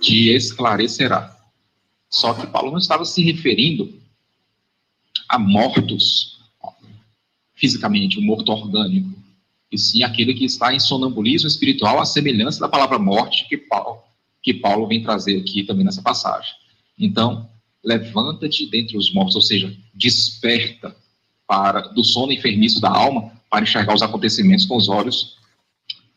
[0.02, 1.36] te esclarecerá.
[2.10, 3.93] Só que Paulo não estava se referindo
[5.28, 6.38] a mortos
[7.56, 9.17] fisicamente, o morto orgânico,
[9.71, 14.02] e sim aquele que está em sonambulismo espiritual, a semelhança da palavra morte que Paulo,
[14.41, 16.54] que Paulo vem trazer aqui também nessa passagem.
[16.97, 17.50] Então,
[17.84, 20.95] levanta-te dentre os mortos, ou seja, desperta
[21.47, 25.38] para do sono enfermiço da alma para enxergar os acontecimentos com os olhos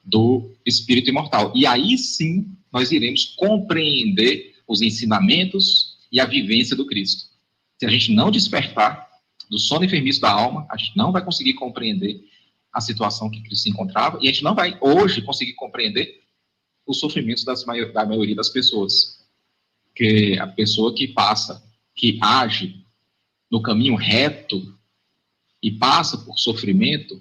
[0.05, 1.53] do espírito imortal.
[1.55, 7.31] E aí sim nós iremos compreender os ensinamentos e a vivência do Cristo.
[7.79, 9.09] Se a gente não despertar
[9.49, 12.25] do sono enfermiço da alma, a gente não vai conseguir compreender
[12.73, 16.21] a situação que Cristo se encontrava e a gente não vai hoje conseguir compreender
[16.87, 19.19] os sofrimentos das, da maioria das pessoas.
[19.95, 21.63] Que a pessoa que passa,
[21.97, 22.85] que age
[23.51, 24.79] no caminho reto
[25.63, 27.21] e passa por sofrimento,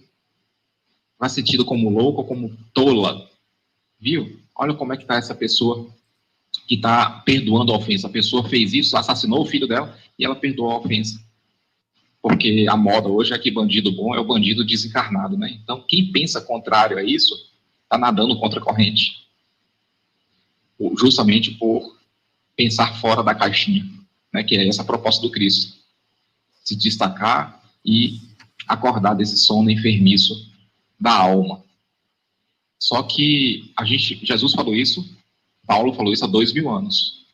[1.17, 3.29] vai ser tido como louco ou como tola.
[3.99, 4.39] Viu?
[4.55, 5.89] Olha como é que está essa pessoa
[6.67, 8.07] que está perdoando a ofensa.
[8.07, 11.19] A pessoa fez isso, assassinou o filho dela e ela perdoou a ofensa.
[12.21, 15.57] Porque a moda hoje é que bandido bom é o bandido desencarnado, né?
[15.63, 17.33] Então, quem pensa contrário a isso
[17.83, 19.25] está nadando contra a corrente.
[20.97, 21.97] Justamente por
[22.55, 23.85] pensar fora da caixinha,
[24.33, 24.43] né?
[24.43, 25.77] Que é essa proposta do Cristo.
[26.63, 28.19] Se destacar e
[28.67, 30.51] acordar desse sono enfermiço
[30.99, 31.63] da alma.
[32.79, 35.03] Só que a gente, Jesus falou isso
[35.69, 37.27] Paulo falou isso há dois mil anos.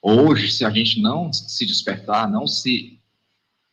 [0.00, 2.96] Hoje, se a gente não se despertar, não se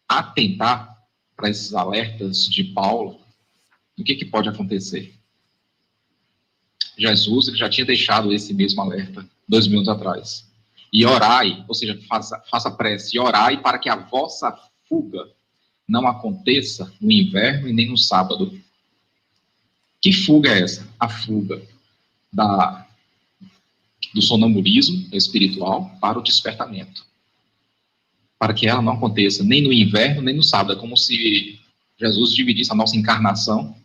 [0.10, 0.98] atentar
[1.36, 3.22] para esses alertas de Paulo,
[3.96, 5.14] o que, que pode acontecer?
[6.98, 10.52] Jesus já tinha deixado esse mesmo alerta dois mil anos atrás.
[10.92, 15.30] E orai, ou seja, faça, faça prece, e orai para que a vossa fuga
[15.88, 18.60] não aconteça no inverno e nem no sábado.
[20.02, 20.88] Que fuga é essa?
[21.00, 21.62] A fuga
[22.32, 22.88] da
[24.14, 27.06] do sonambulismo espiritual para o despertamento.
[28.38, 30.74] Para que ela não aconteça nem no inverno, nem no sábado.
[30.74, 31.60] É como se
[32.00, 33.76] Jesus dividisse a nossa encarnação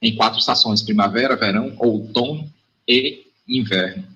[0.00, 2.50] em quatro estações: primavera, verão, outono
[2.86, 4.06] e inverno.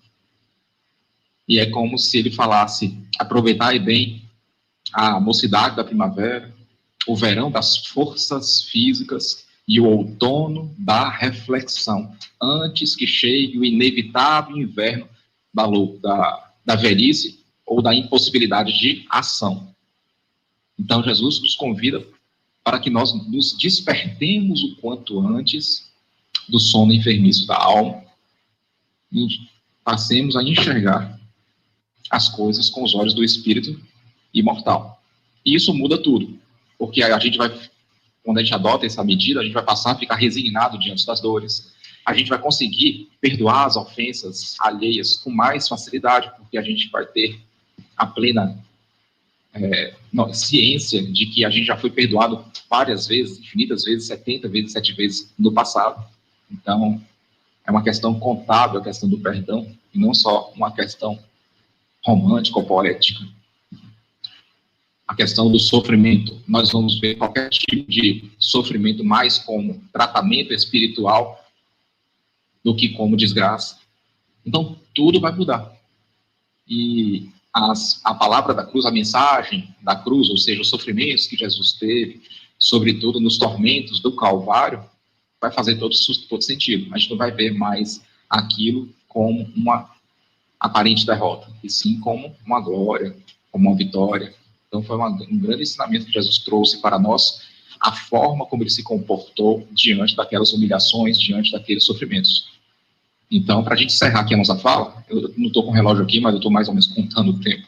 [1.49, 4.23] E é como se ele falasse: aproveitai bem
[4.93, 6.55] a mocidade da primavera,
[7.07, 14.57] o verão das forças físicas e o outono da reflexão, antes que chegue o inevitável
[14.57, 15.09] inverno
[15.53, 15.67] da,
[16.01, 19.73] da, da velhice ou da impossibilidade de ação.
[20.79, 22.05] Então, Jesus nos convida
[22.65, 25.91] para que nós nos despertemos o quanto antes
[26.49, 28.03] do sono enfermiço da alma
[29.13, 29.27] e
[29.85, 31.21] passemos a enxergar
[32.11, 33.81] as coisas com os olhos do espírito
[34.33, 35.03] imortal.
[35.45, 36.39] E isso muda tudo,
[36.83, 37.49] porque a gente vai
[38.25, 41.21] quando a gente adota essa medida, a gente vai passar a ficar resignado diante das
[41.21, 41.73] dores.
[42.05, 47.07] A gente vai conseguir perdoar as ofensas alheias com mais facilidade, porque a gente vai
[47.07, 47.41] ter
[47.97, 48.59] a plena
[49.55, 54.49] é, não, ciência de que a gente já foi perdoado várias vezes, infinitas vezes, 70
[54.49, 56.05] vezes, 7 vezes no passado.
[56.51, 57.01] Então,
[57.65, 61.17] é uma questão contábil a questão do perdão, e não só uma questão
[62.05, 63.25] romântica ou poética.
[65.07, 71.45] A questão do sofrimento, nós vamos ver qualquer tipo de sofrimento mais como tratamento espiritual
[72.65, 73.79] do que como desgraça.
[74.47, 75.73] Então, tudo vai mudar.
[76.67, 81.37] E as, a palavra da cruz, a mensagem da cruz, ou seja, os sofrimentos que
[81.37, 82.23] Jesus teve,
[82.59, 84.85] sobretudo nos tormentos do Calvário,
[85.41, 85.95] vai fazer todo,
[86.29, 86.95] todo sentido.
[86.95, 89.91] A gente não vai ver mais aquilo como uma
[90.59, 93.17] aparente derrota, e sim como uma glória,
[93.51, 94.33] como uma vitória.
[94.73, 97.43] Então, foi uma, um grande ensinamento que Jesus trouxe para nós,
[97.79, 102.49] a forma como ele se comportou diante daquelas humilhações, diante daqueles sofrimentos.
[103.31, 106.03] Então, para a gente encerrar aqui a nossa fala, eu não estou com o relógio
[106.03, 107.67] aqui, mas eu estou mais ou menos contando o tempo.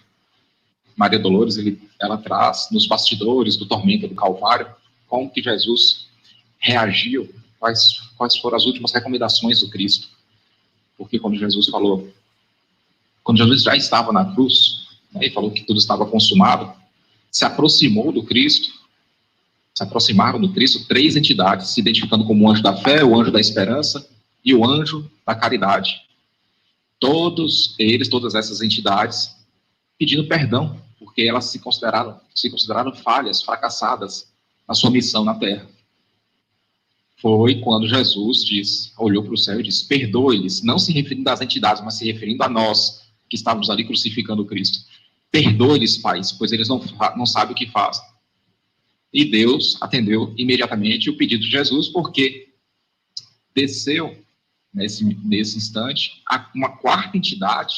[0.97, 4.69] Maria Dolores, ele, ela traz nos bastidores do tormento do Calvário
[5.07, 6.07] como que Jesus
[6.59, 10.09] reagiu, quais, quais foram as últimas recomendações do Cristo.
[10.97, 12.11] Porque quando Jesus falou,
[13.23, 16.84] quando Jesus já estava na cruz, né, e falou que tudo estava consumado,
[17.35, 18.73] se aproximou do Cristo,
[19.75, 23.33] se aproximaram do Cristo três entidades, se identificando como o anjo da fé, o anjo
[23.33, 24.09] da esperança
[24.45, 26.01] e o anjo da caridade.
[27.01, 29.35] Todos eles, todas essas entidades,
[29.99, 34.29] pedindo perdão, porque elas se consideraram, se consideraram falhas, fracassadas
[34.69, 35.67] na sua missão na terra.
[37.21, 41.41] Foi quando Jesus disse, olhou para o céu e disse: Perdoe-lhes, não se referindo às
[41.41, 44.85] entidades, mas se referindo a nós, que estávamos ali crucificando Cristo.
[45.35, 46.81] Perdoe-lhes, Pai, pois eles não,
[47.17, 48.05] não sabem o que fazem.
[49.13, 52.55] E Deus atendeu imediatamente o pedido de Jesus, porque
[53.53, 54.17] desceu
[54.73, 56.23] nesse, nesse instante,
[56.55, 57.75] uma quarta entidade,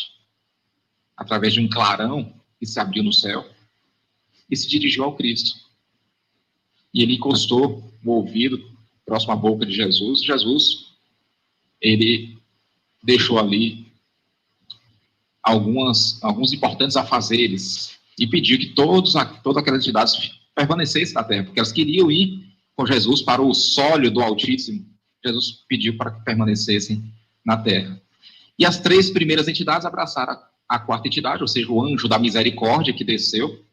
[1.16, 3.51] através de um clarão que se abriu no céu,
[4.51, 5.59] e se dirigiu ao Cristo.
[6.92, 8.71] E ele encostou o ouvido
[9.07, 10.23] próximo à boca de Jesus.
[10.23, 10.92] Jesus,
[11.81, 12.37] ele
[13.03, 13.86] deixou ali
[15.46, 21.61] algumas, alguns importantes afazeres e pediu que todos, todas aquelas entidades permanecessem na terra, porque
[21.61, 24.85] elas queriam ir com Jesus para o sólio do Altíssimo,
[25.24, 27.04] Jesus pediu para que permanecessem
[27.44, 28.02] na terra.
[28.59, 32.18] E as três primeiras entidades abraçaram a, a quarta entidade, ou seja, o anjo da
[32.18, 33.64] misericórdia que desceu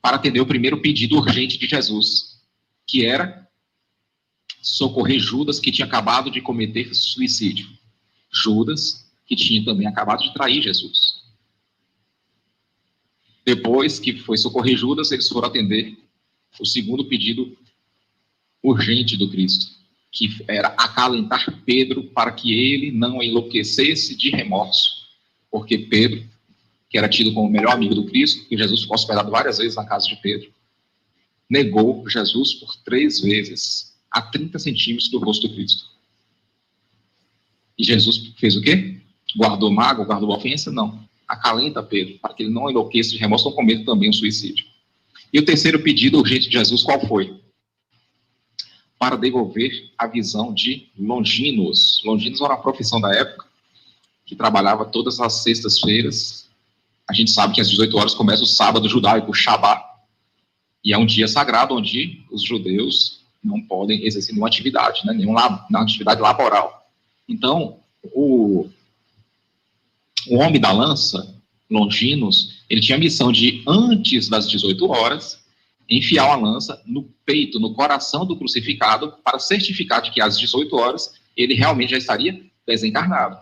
[0.00, 2.40] para atender o primeiro pedido urgente de Jesus,
[2.86, 3.48] que era
[4.62, 7.66] socorrer Judas, que tinha acabado de cometer suicídio.
[8.30, 11.22] Judas, que tinha também acabado de trair Jesus.
[13.44, 15.96] Depois que foi socorrer Judas, eles foram atender
[16.58, 17.56] o segundo pedido
[18.62, 19.66] urgente do Cristo,
[20.10, 25.06] que era acalentar Pedro para que ele não enlouquecesse de remorso,
[25.50, 26.26] porque Pedro,
[26.88, 29.76] que era tido como o melhor amigo do Cristo, que Jesus ficou hospedado várias vezes
[29.76, 30.50] na casa de Pedro,
[31.48, 35.84] negou Jesus por três vezes, a 30 centímetros do rosto do Cristo.
[37.78, 38.97] E Jesus fez o quê?
[39.36, 40.70] Guardou mágoa, guardou ofensa?
[40.70, 41.06] Não.
[41.26, 44.64] Acalenta Pedro, para que ele não enlouqueça de remorso, não cometa também um suicídio.
[45.32, 47.38] E o terceiro pedido urgente de Jesus, qual foi?
[48.98, 52.02] para devolver a visão de Longinos.
[52.04, 53.46] Longinos era uma profissão da época
[54.26, 56.50] que trabalhava todas as sextas-feiras.
[57.08, 59.82] A gente sabe que às 18 horas começa o sábado judaico, o Shabat,
[60.84, 65.66] e é um dia sagrado onde os judeus não podem exercer nenhuma atividade, né, nenhuma
[65.74, 66.90] atividade laboral.
[67.28, 67.78] Então,
[68.12, 68.68] o,
[70.30, 71.34] o homem da lança,
[71.70, 75.38] Longinos, ele tinha a missão de, antes das 18 horas,
[75.88, 80.74] enfiar uma lança no peito, no coração do crucificado, para certificar de que às 18
[80.76, 83.38] horas ele realmente já estaria desencarnado.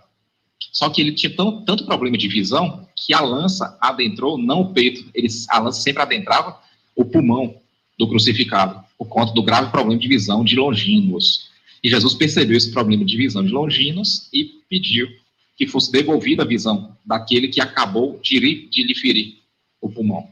[0.72, 4.72] Só que ele tinha tão, tanto problema de visão que a lança adentrou não o
[4.72, 6.59] peito, ele, a lança sempre adentrava
[6.94, 7.61] o pulmão
[7.99, 11.51] do crucificado, por conta do grave problema de visão de Longinos.
[11.82, 15.09] E Jesus percebeu esse problema de visão de Longinos e pediu
[15.57, 19.39] que fosse devolvida a visão daquele que acabou de, lhe ferir
[19.81, 20.29] o pulmão.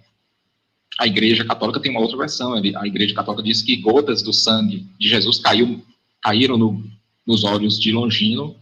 [0.99, 2.53] A Igreja Católica tem uma outra versão.
[2.53, 5.83] A Igreja Católica diz que gotas do sangue de Jesus caiu,
[6.21, 6.85] caíram no,
[7.27, 8.57] nos olhos de Longino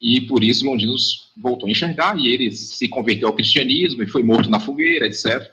[0.00, 0.96] e por isso Longino
[1.36, 5.50] voltou a enxergar e ele se converteu ao cristianismo e foi morto na fogueira, etc.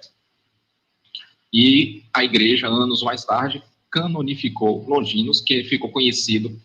[1.54, 6.60] E a Igreja, anos mais tarde, canonificou Longinos, que ficou conhecido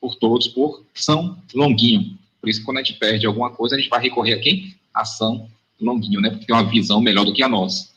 [0.00, 2.18] por todos por São Longuinho.
[2.44, 4.74] Por isso, quando a gente perde alguma coisa, a gente vai recorrer a quem?
[4.92, 5.48] A São
[5.80, 6.28] Longuinho, né?
[6.28, 7.88] Porque tem uma visão melhor do que a nossa.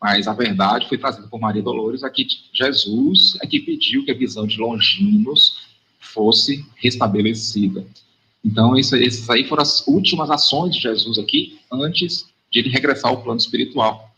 [0.00, 4.14] Mas a verdade foi trazida por Maria Dolores, aqui Jesus é que pediu que a
[4.14, 7.86] visão de Longinos fosse restabelecida.
[8.42, 13.10] Então, isso, essas aí foram as últimas ações de Jesus aqui, antes de ele regressar
[13.10, 14.10] ao plano espiritual,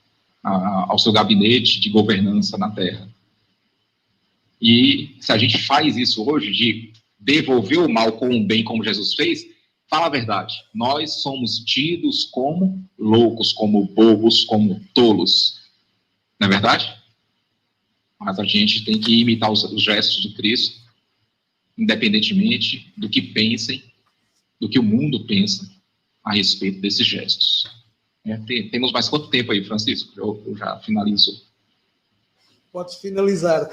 [0.45, 3.09] a, ao seu gabinete de governança na Terra.
[4.61, 8.85] E se a gente faz isso hoje, de devolver o mal com o bem, como
[8.85, 9.52] Jesus fez,
[9.93, 10.55] fala a verdade.
[10.73, 15.61] Nós somos tidos como loucos, como bobos, como tolos.
[16.41, 16.91] Não é verdade?
[18.19, 20.81] Mas a gente tem que imitar os, os gestos de Cristo,
[21.77, 23.85] independentemente do que pensem,
[24.59, 25.71] do que o mundo pensa
[26.25, 27.67] a respeito desses gestos.
[28.25, 30.11] É, tem, temos mais quanto tempo aí, Francisco?
[30.17, 31.52] Eu, eu já finalizo.
[32.73, 33.69] Podes finalizar.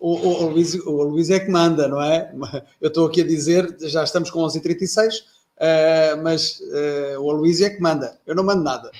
[0.00, 2.32] O, o, o, Luís, o Luís é que manda, não é?
[2.80, 5.24] Eu estou aqui a dizer, já estamos com 11h36, uh,
[5.58, 8.18] eh, mas uh, o Luís é que manda.
[8.26, 8.90] Eu não mando nada.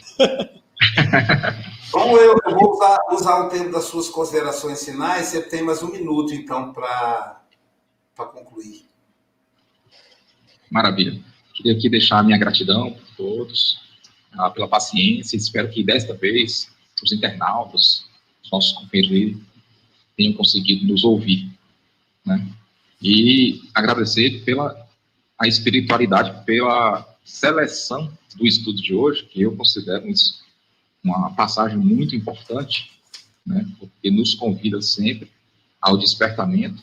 [1.90, 5.82] Como eu, eu vou usar, usar, o tempo das suas considerações finais, você tem mais
[5.82, 7.40] um minuto, então, para
[8.16, 8.86] concluir.
[10.70, 11.18] Maravilha.
[11.55, 13.80] Queria aqui deixar a minha gratidão por todos,
[14.32, 15.36] ah, pela paciência.
[15.36, 16.70] Espero que desta vez
[17.03, 18.05] os internautas,
[18.53, 19.40] nossos companheiros
[20.16, 21.50] tenham conseguido nos ouvir,
[22.24, 22.46] né?
[23.00, 24.86] E agradecer pela
[25.38, 30.42] a espiritualidade, pela seleção do estudo de hoje, que eu considero isso
[31.03, 32.92] uma passagem muito importante,
[33.44, 33.66] né?
[33.78, 35.28] Porque nos convida sempre
[35.80, 36.82] ao despertamento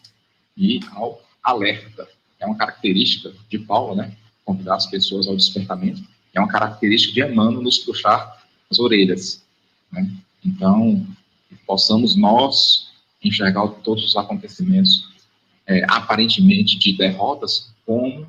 [0.57, 2.07] e ao alerta.
[2.39, 4.13] É uma característica de Paulo, né?
[4.43, 6.03] Convidar as pessoas ao despertamento.
[6.33, 9.41] É uma característica de Emmanuel nos puxar as orelhas,
[9.91, 10.11] né?
[10.45, 11.07] Então,
[11.65, 12.89] possamos nós
[13.23, 15.09] enxergar todos os acontecimentos
[15.67, 18.27] é, aparentemente de derrotas como,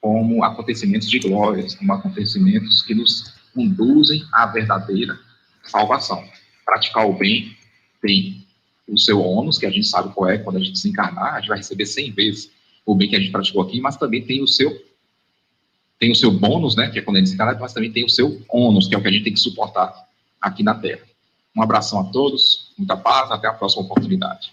[0.00, 5.18] como acontecimentos de glórias, como acontecimentos que nos conduzem à verdadeira
[5.64, 6.24] salvação.
[6.64, 7.56] Praticar o bem
[8.02, 8.44] tem
[8.88, 11.48] o seu ônus, que a gente sabe qual é, quando a gente desencarnar, a gente
[11.48, 12.50] vai receber 100 vezes
[12.86, 14.86] o bem que a gente praticou aqui, mas também tem o seu
[15.98, 18.08] tem o seu bônus, né, que é quando a gente desencarna, mas também tem o
[18.08, 19.92] seu ônus, que é o que a gente tem que suportar
[20.40, 21.02] aqui na Terra.
[21.56, 24.52] Um abração a todos, muita paz, até a próxima oportunidade.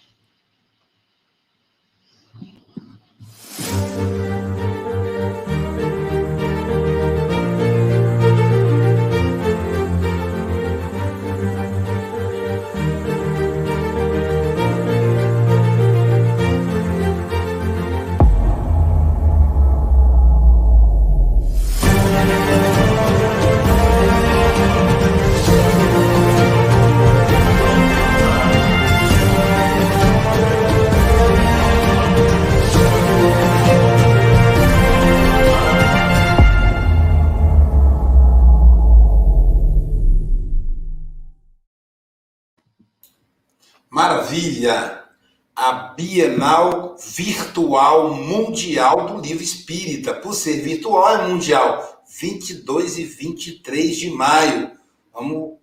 [45.54, 50.14] A Bienal Virtual Mundial do Livro Espírita.
[50.14, 52.02] Por ser virtual, é mundial.
[52.18, 54.72] 22 e 23 de maio.
[55.12, 55.58] Vamos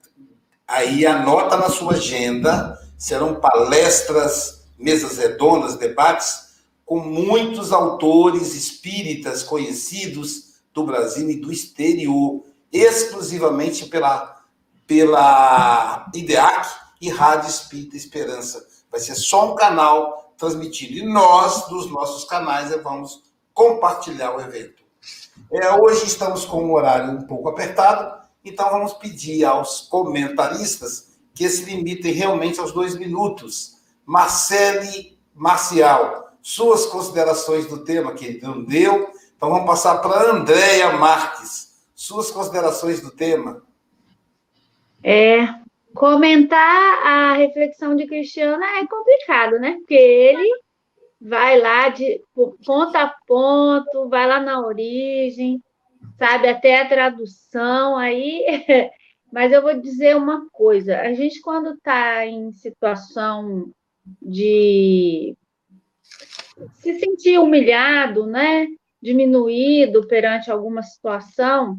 [0.67, 2.79] aí, anota na sua agenda.
[2.97, 6.43] Serão palestras, mesas redondas, debates
[6.85, 14.43] com muitos autores espíritas conhecidos do Brasil e do exterior, exclusivamente pela,
[14.85, 18.65] pela IDEAC, e Rádio Espírita Esperança.
[18.93, 20.93] Vai ser só um canal transmitido.
[20.93, 24.83] E nós, dos nossos canais, vamos compartilhar o evento.
[25.51, 31.49] É, hoje estamos com um horário um pouco apertado, então vamos pedir aos comentaristas que
[31.49, 33.77] se limitem realmente aos dois minutos.
[34.05, 39.11] Marcele Marcial, suas considerações do tema que ele não deu.
[39.35, 41.81] Então vamos passar para Andréia Marques.
[41.95, 43.63] Suas considerações do tema.
[45.03, 45.62] É,
[45.95, 49.73] Comentar a reflexão de Cristiana é complicado, né?
[49.73, 50.49] Porque ele
[51.21, 52.21] vai lá de
[52.65, 55.61] ponto a ponto, vai lá na origem,
[56.17, 58.43] sabe, até a tradução aí.
[59.31, 63.71] Mas eu vou dizer uma coisa: a gente, quando está em situação
[64.21, 65.35] de
[66.73, 68.67] se sentir humilhado, né?
[69.01, 71.77] Diminuído perante alguma situação,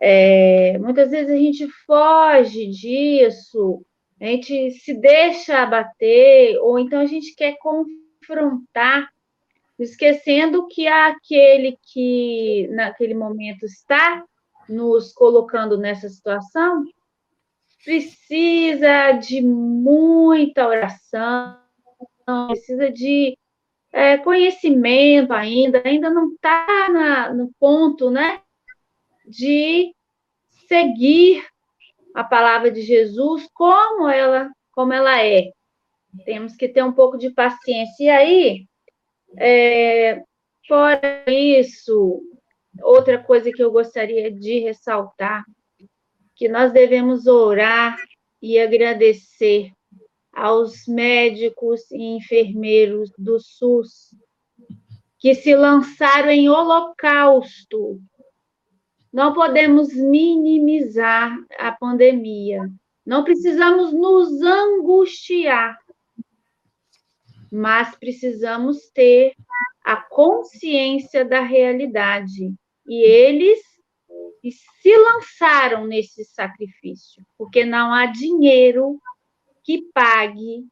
[0.00, 3.84] é, muitas vezes a gente foge disso,
[4.20, 9.08] a gente se deixa abater, ou então a gente quer confrontar,
[9.78, 14.24] esquecendo que aquele que naquele momento está
[14.68, 16.84] nos colocando nessa situação
[17.84, 21.56] precisa de muita oração,
[22.48, 23.38] precisa de
[23.92, 28.42] é, conhecimento ainda, ainda não está no ponto, né?
[29.28, 29.94] De
[30.66, 31.46] seguir
[32.14, 35.50] a palavra de Jesus como ela, como ela é.
[36.24, 38.04] Temos que ter um pouco de paciência.
[38.04, 38.66] E aí,
[39.36, 40.22] é,
[40.66, 42.22] fora isso,
[42.82, 45.44] outra coisa que eu gostaria de ressaltar,
[46.34, 47.96] que nós devemos orar
[48.40, 49.70] e agradecer
[50.32, 54.14] aos médicos e enfermeiros do SUS
[55.18, 58.00] que se lançaram em holocausto.
[59.12, 62.70] Não podemos minimizar a pandemia.
[63.04, 65.78] Não precisamos nos angustiar,
[67.50, 69.34] mas precisamos ter
[69.82, 72.52] a consciência da realidade.
[72.86, 73.60] E eles
[74.82, 79.00] se lançaram nesse sacrifício, porque não há dinheiro
[79.64, 80.66] que pague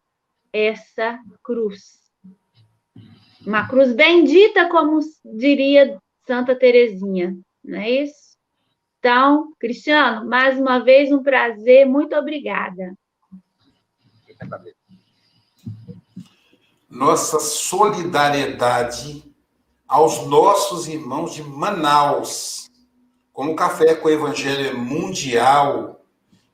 [0.52, 2.00] essa cruz.
[3.46, 7.36] Uma cruz bendita, como diria Santa Teresinha,
[7.66, 8.36] não é isso?
[8.98, 12.94] Então, Cristiano, mais uma vez um prazer, muito obrigada.
[16.88, 19.24] Nossa solidariedade
[19.86, 22.68] aos nossos irmãos de Manaus.
[23.32, 26.00] Como o Café com o Evangelho é mundial,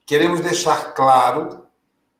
[0.05, 1.67] queremos deixar claro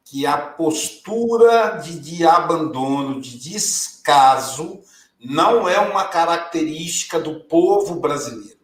[0.05, 4.81] que a postura de, de abandono, de descaso,
[5.19, 8.62] não é uma característica do povo brasileiro.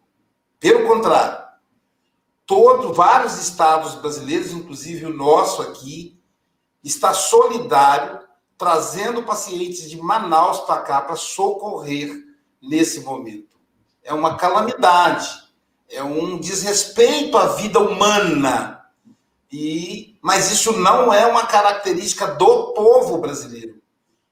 [0.60, 1.46] Pelo contrário,
[2.46, 6.18] todo, vários estados brasileiros, inclusive o nosso aqui,
[6.82, 8.20] está solidário,
[8.56, 12.12] trazendo pacientes de Manaus para cá para socorrer
[12.60, 13.56] nesse momento.
[14.02, 15.28] É uma calamidade,
[15.88, 18.78] é um desrespeito à vida humana
[19.50, 23.80] e, mas isso não é uma característica do povo brasileiro.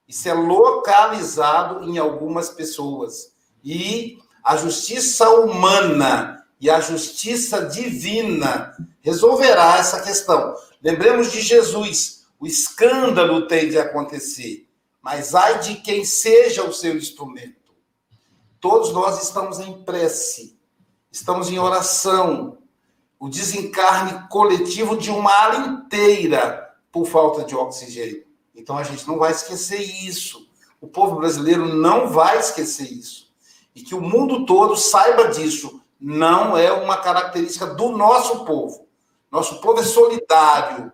[0.07, 3.33] Isso é localizado em algumas pessoas.
[3.65, 10.55] E a justiça humana e a justiça divina resolverá essa questão.
[10.81, 12.27] Lembremos de Jesus.
[12.39, 14.69] O escândalo tem de acontecer,
[15.03, 17.75] mas ai de quem seja o seu instrumento.
[18.61, 20.57] Todos nós estamos em prece,
[21.11, 22.59] estamos em oração,
[23.19, 28.25] o desencarne coletivo de uma ala inteira por falta de oxigênio.
[28.55, 30.49] Então a gente não vai esquecer isso.
[30.81, 33.26] O povo brasileiro não vai esquecer isso.
[33.77, 35.81] E que o mundo todo saiba disso.
[36.01, 38.89] Não é uma característica do nosso povo.
[39.31, 40.93] Nosso povo é solidário,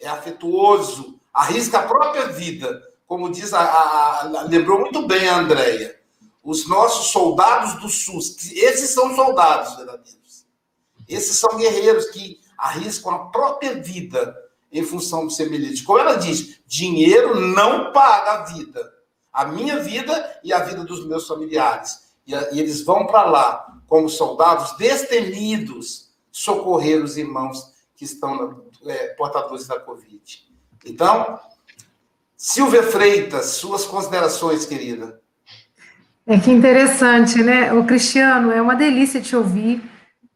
[0.00, 2.82] é afetuoso, arrisca a própria vida.
[3.06, 6.00] Como diz a, a, a lembrou muito bem a Andréia.
[6.42, 10.22] Os nossos soldados do SUS, esses são soldados verdadeiros
[11.08, 14.34] esses são guerreiros que arriscam a própria vida
[14.70, 15.82] em função do semelhante.
[15.82, 18.92] Como ela diz, dinheiro não paga a vida.
[19.32, 22.11] A minha vida e a vida dos meus familiares.
[22.26, 29.08] E, e eles vão para lá como soldados destemidos socorrer os irmãos que estão é,
[29.08, 30.22] portadores da Covid.
[30.84, 31.38] Então,
[32.36, 35.20] Silvia Freitas, suas considerações, querida.
[36.26, 37.72] É que interessante, né?
[37.72, 39.82] O Cristiano, é uma delícia te ouvir.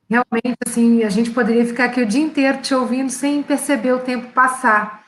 [0.09, 4.01] Realmente, assim, a gente poderia ficar aqui o dia inteiro te ouvindo sem perceber o
[4.01, 5.05] tempo passar.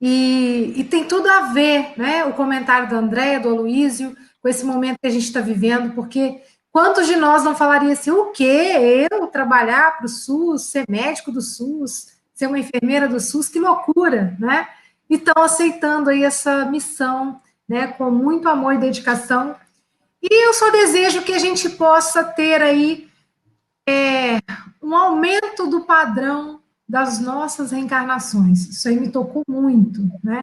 [0.00, 2.24] E, e tem tudo a ver, né?
[2.24, 6.42] O comentário da Andréia, do Aloísio, com esse momento que a gente está vivendo, porque
[6.70, 9.06] quantos de nós não falaria assim, o quê?
[9.10, 13.58] Eu trabalhar para o SUS, ser médico do SUS, ser uma enfermeira do SUS, que
[13.58, 14.68] loucura, né?
[15.08, 19.56] E estão aceitando aí essa missão, né, com muito amor e dedicação.
[20.20, 23.08] E eu só desejo que a gente possa ter aí
[23.88, 24.40] é,
[24.82, 28.68] um aumento do padrão das nossas reencarnações.
[28.68, 30.42] Isso aí me tocou muito, né?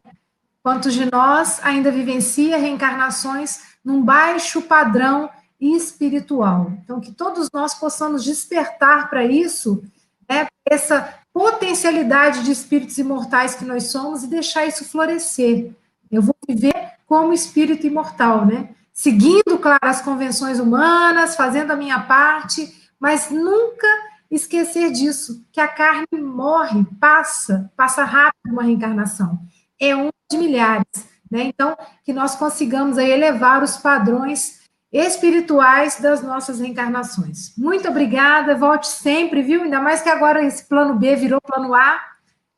[0.62, 5.28] Quantos de nós ainda vivencia reencarnações num baixo padrão
[5.60, 6.72] espiritual?
[6.82, 9.82] Então, que todos nós possamos despertar para isso,
[10.28, 15.72] né, essa potencialidade de espíritos imortais que nós somos e deixar isso florescer.
[16.10, 18.68] Eu vou viver como espírito imortal, né?
[18.92, 23.88] Seguindo, claro, as convenções humanas, fazendo a minha parte, mas nunca
[24.30, 29.40] esquecer disso, que a carne morre, passa, passa rápido uma reencarnação.
[29.84, 30.86] É um de milhares,
[31.28, 31.42] né?
[31.42, 34.62] Então, que nós consigamos aí elevar os padrões
[34.92, 37.52] espirituais das nossas reencarnações.
[37.58, 39.62] Muito obrigada, volte sempre, viu?
[39.62, 42.00] Ainda mais que agora esse plano B virou plano A.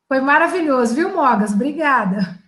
[0.07, 1.51] Foi maravilhoso, viu, Mogas?
[1.51, 2.39] Obrigada.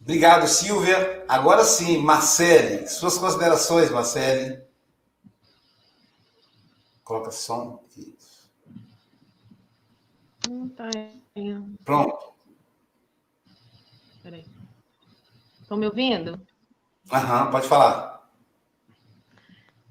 [0.00, 1.24] Obrigado, Silvia.
[1.26, 4.62] Agora sim, Marcele, suas considerações, Marcele.
[7.02, 7.82] Coloca som.
[10.76, 10.88] Tá.
[11.84, 12.27] Pronto.
[15.68, 16.40] Estão me ouvindo?
[17.12, 18.26] Aham, pode falar.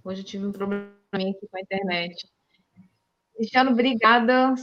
[0.03, 2.27] Hoje eu tive um problema aqui com a internet.
[3.35, 4.55] Cristiano, obrigada.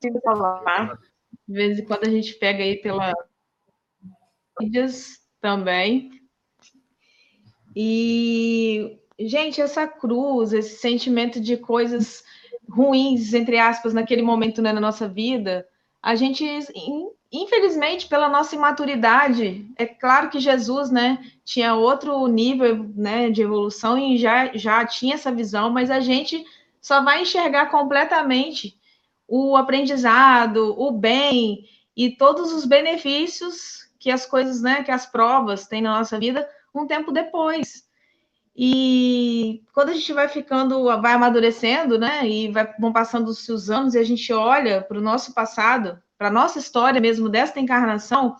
[0.00, 0.98] consigo falar.
[1.46, 3.12] De vez em quando a gente pega aí pela
[4.58, 6.10] mídias também.
[7.76, 12.24] E, gente, essa cruz, esse sentimento de coisas
[12.66, 15.68] ruins, entre aspas, naquele momento né, na nossa vida,
[16.00, 16.46] a gente,
[17.32, 23.98] infelizmente, pela nossa imaturidade, é claro que Jesus, né, tinha outro nível, né, de evolução
[23.98, 26.44] e já, já tinha essa visão, mas a gente
[26.80, 28.78] só vai enxergar completamente
[29.26, 31.64] o aprendizado, o bem
[31.96, 36.46] e todos os benefícios que as coisas, né, que as provas têm na nossa vida
[36.74, 37.84] um tempo depois.
[38.54, 43.94] E quando a gente vai ficando, vai amadurecendo, né, e vai, vão passando os anos
[43.94, 48.36] e a gente olha para o nosso passado, para a nossa história mesmo desta encarnação,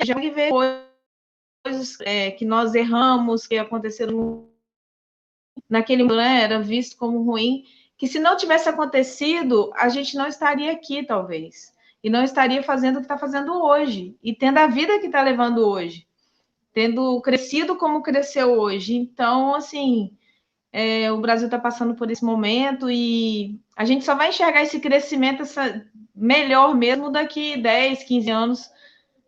[0.00, 4.48] a gente vê coisas é, que nós erramos, que aconteceram
[5.68, 7.64] naquele momento, né, era visto como ruim,
[7.96, 12.96] que se não tivesse acontecido, a gente não estaria aqui, talvez, e não estaria fazendo
[12.96, 16.06] o que está fazendo hoje, e tendo a vida que está levando hoje
[16.72, 18.96] tendo crescido como cresceu hoje.
[18.96, 20.10] Então, assim,
[20.76, 24.80] é, o Brasil está passando por esse momento e a gente só vai enxergar esse
[24.80, 28.70] crescimento essa, melhor mesmo daqui 10, 15 anos,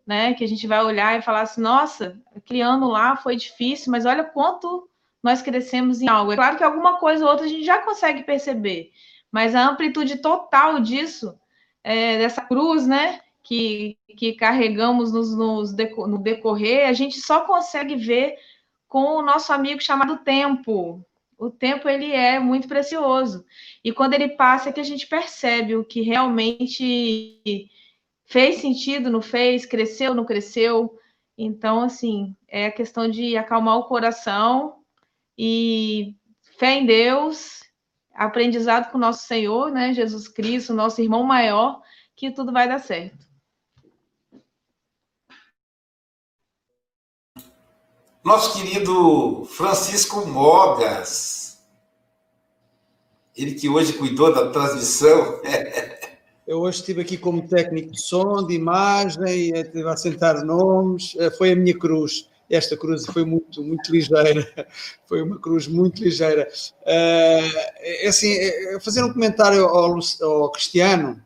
[0.05, 0.33] né?
[0.33, 2.19] Que a gente vai olhar e falar assim, nossa,
[2.61, 4.89] ano lá foi difícil, mas olha quanto
[5.23, 6.33] nós crescemos em algo.
[6.33, 8.91] É claro que alguma coisa ou outra a gente já consegue perceber,
[9.31, 11.33] mas a amplitude total disso,
[11.81, 13.21] é, dessa cruz, né?
[13.47, 18.35] que, que carregamos nos, nos no decorrer, a gente só consegue ver
[18.89, 21.01] com o nosso amigo chamado tempo.
[21.37, 23.45] O tempo ele é muito precioso.
[23.83, 27.69] E quando ele passa é que a gente percebe o que realmente
[28.25, 30.97] fez sentido, não fez, cresceu, não cresceu.
[31.37, 34.79] Então, assim, é a questão de acalmar o coração
[35.37, 36.15] e
[36.57, 37.61] fé em Deus,
[38.15, 41.79] aprendizado com o nosso Senhor, né, Jesus Cristo, nosso irmão maior,
[42.15, 43.26] que tudo vai dar certo.
[48.27, 51.59] Nosso querido Francisco Mogas,
[53.33, 55.41] ele que hoje cuidou da transmissão.
[56.45, 61.31] Eu hoje estive aqui como técnico de som, de imagem, estive a sentar nomes, eh,
[61.31, 62.29] foi a minha cruz.
[62.49, 64.67] Esta cruz foi muito, muito ligeira,
[65.07, 66.49] foi uma cruz muito ligeira.
[66.85, 68.33] É assim,
[68.81, 71.21] fazer um comentário ao, Cristiano,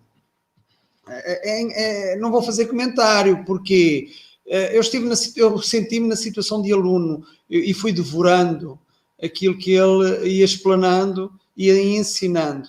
[1.08, 6.62] é, é, não vou fazer comentário, porque eh, eu estive na, eu senti-me na situação
[6.62, 8.78] de aluno e fui devorando
[9.22, 12.68] aquilo que ele ia explanando e ia ensinando.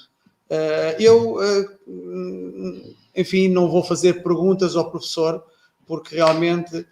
[0.49, 1.67] Eh, eu, eh,
[3.17, 5.43] enfim, não vou fazer perguntas ao professor,
[5.87, 6.87] porque realmente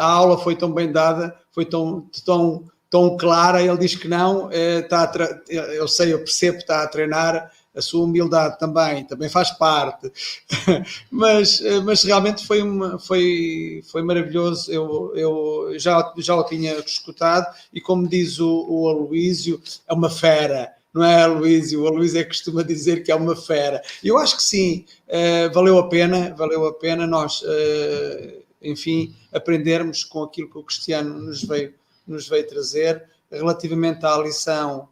[0.00, 3.62] a aula foi tão bem dada, foi tão, tão, tão clara.
[3.62, 5.10] Ele diz que não, está
[5.48, 10.10] eu sei, eu percebo, está a treinar a sua humildade também, também faz parte,
[11.10, 17.52] mas, mas realmente foi, uma, foi, foi maravilhoso, eu, eu já, já o tinha escutado
[17.72, 22.22] e como diz o, o Aloísio, é uma fera, não é Aloísio, o Aloísio é
[22.22, 26.32] que costuma dizer que é uma fera, eu acho que sim, uh, valeu a pena,
[26.36, 31.74] valeu a pena nós, uh, enfim, aprendermos com aquilo que o Cristiano nos veio,
[32.06, 34.88] nos veio trazer, relativamente à lição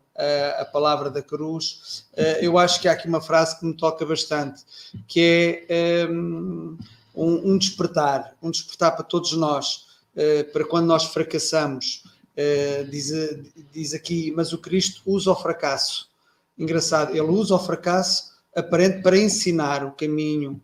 [0.59, 4.05] a palavra da cruz, eh, eu acho que há aqui uma frase que me toca
[4.05, 4.62] bastante,
[5.09, 6.77] que é ehm,
[7.14, 12.05] um, um despertar, um despertar para todos nós, eh, para quando nós fracassamos.
[12.37, 13.12] Eh, diz,
[13.73, 16.09] diz aqui, mas o Cristo usa o fracasso.
[16.59, 20.61] Engraçado, ele usa o fracasso aparente para ensinar o caminho.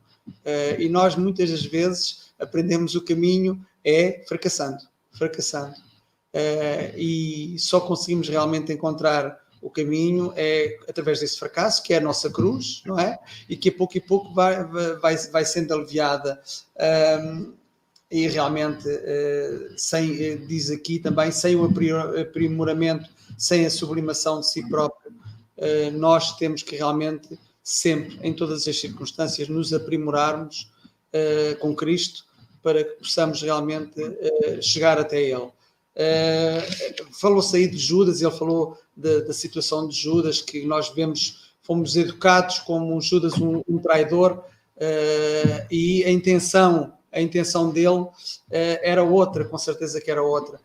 [0.79, 4.79] e nós muitas das vezes aprendemos o caminho é fracassando,
[5.11, 5.75] fracassando.
[6.29, 12.01] Uh, e só conseguimos realmente encontrar o caminho é através desse fracasso, que é a
[12.01, 13.19] nossa cruz, não é?
[13.49, 14.65] E que a pouco e pouco vai,
[15.01, 16.41] vai, vai sendo aliviada.
[17.23, 17.53] Um,
[18.11, 24.49] e realmente, uh, sem, uh, diz aqui também, sem o aprimoramento, sem a sublimação de
[24.49, 30.71] si próprio, uh, nós temos que realmente, sempre, em todas as circunstâncias, nos aprimorarmos
[31.61, 32.27] com Cristo
[32.63, 33.99] para que possamos realmente
[34.61, 35.51] chegar até Ele.
[35.99, 41.53] Uh, Falou-se aí de Judas, ele falou da, da, situação de Judas, que nós vemos,
[41.61, 44.45] fomos educados como Judas um, um traidor,
[44.77, 48.13] uh, e a intenção, a intenção dele uh,
[48.49, 50.61] era outra, com certeza que era outra.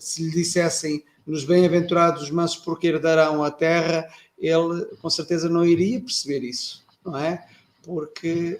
[0.00, 4.08] se lhe dissessem nos bem-aventurados mansos porque herdarão a terra,
[4.38, 7.46] ele com certeza não iria perceber isso, não é?
[7.82, 8.58] Porque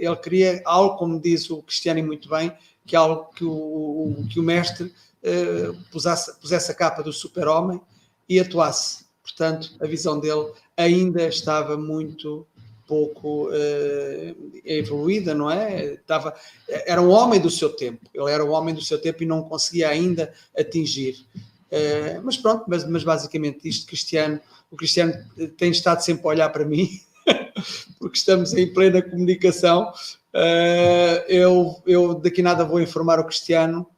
[0.00, 2.52] ele queria algo, como diz o Cristiano muito bem,
[2.86, 4.84] que algo que o, que o mestre
[5.22, 7.80] uh, pusesse, pusesse a capa do super-homem
[8.28, 9.04] e atuasse.
[9.22, 12.46] Portanto, a visão dele ainda estava muito
[12.86, 15.94] pouco uh, evoluída, não é?
[15.94, 16.34] Estava,
[16.68, 19.42] era um homem do seu tempo, ele era um homem do seu tempo e não
[19.42, 21.24] conseguia ainda atingir.
[21.70, 25.14] Uh, mas pronto, mas, mas, basicamente isto, Cristiano, o Cristiano
[25.56, 27.00] tem estado sempre a olhar para mim,
[27.98, 29.92] porque estamos em plena comunicação.
[30.34, 33.88] Uh, eu, eu daqui nada vou informar o Cristiano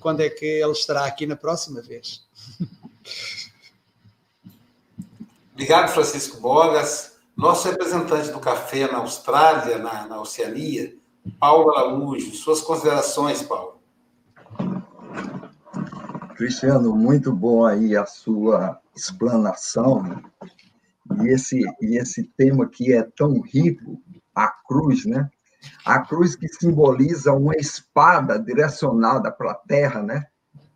[0.00, 2.24] quando é que ele estará aqui na próxima vez.
[5.52, 7.18] Obrigado, Francisco Bogas.
[7.36, 10.94] Nosso representante do café na Austrália, na, na Oceania,
[11.38, 12.34] Paulo Araújo.
[12.34, 13.78] Suas considerações, Paulo.
[16.34, 20.02] Cristiano, muito bom aí a sua explanação.
[20.02, 20.22] Né?
[21.22, 24.00] E esse, e esse tema que é tão rico,
[24.34, 25.30] a cruz, né?
[25.84, 30.26] A cruz que simboliza uma espada direcionada para a terra, né?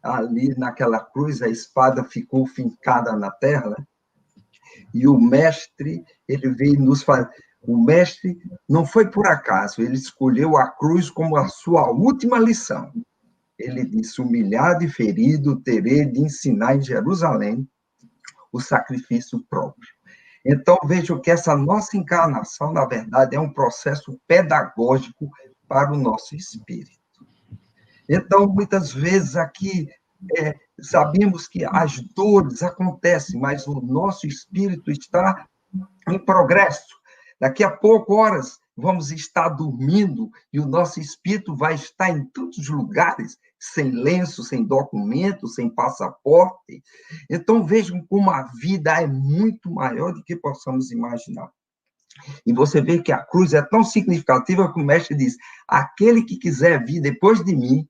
[0.03, 3.87] Ali naquela cruz, a espada ficou fincada na terra, né?
[4.93, 7.31] E o mestre, ele veio nos fazer.
[7.63, 12.93] O mestre não foi por acaso, ele escolheu a cruz como a sua última lição.
[13.59, 17.67] Ele disse: humilhado e ferido, terei de ensinar em Jerusalém
[18.53, 19.94] o sacrifício próprio.
[20.45, 25.31] Então, vejo que essa nossa encarnação, na verdade, é um processo pedagógico
[25.67, 26.93] para o nosso espírito.
[28.09, 29.89] Então, muitas vezes aqui
[30.37, 35.47] é, sabemos que as dores acontecem, mas o nosso espírito está
[36.09, 36.95] em progresso.
[37.41, 42.69] Daqui a pouco, horas, vamos estar dormindo e o nosso espírito vai estar em tantos
[42.69, 46.83] lugares, sem lenço, sem documento, sem passaporte.
[47.31, 51.51] Então, vejam como a vida é muito maior do que possamos imaginar.
[52.47, 55.37] E você vê que a cruz é tão significativa que o mestre diz:
[55.67, 57.89] aquele que quiser vir depois de mim,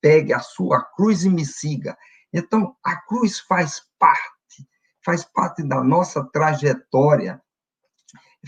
[0.00, 1.96] pegue a sua cruz e me siga.
[2.32, 4.68] Então, a cruz faz parte,
[5.04, 7.40] faz parte da nossa trajetória,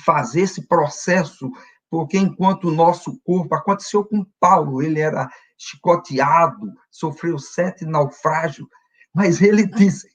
[0.04, 1.50] fazer esse processo,
[1.90, 5.30] porque enquanto o nosso corpo, aconteceu com Paulo, ele era
[5.62, 8.68] chicoteado, sofreu sete naufrágios,
[9.14, 10.08] mas ele disse,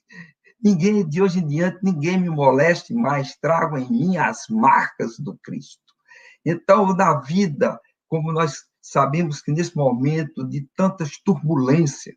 [0.62, 5.38] ninguém, de hoje em diante, ninguém me moleste mais, trago em mim as marcas do
[5.42, 5.80] Cristo.
[6.44, 12.16] Então, na vida, como nós sabemos que nesse momento de tantas turbulências,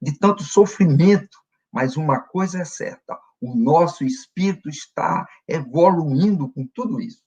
[0.00, 1.38] de tanto sofrimento,
[1.72, 7.22] mas uma coisa é certa: o nosso espírito está evoluindo com tudo isso.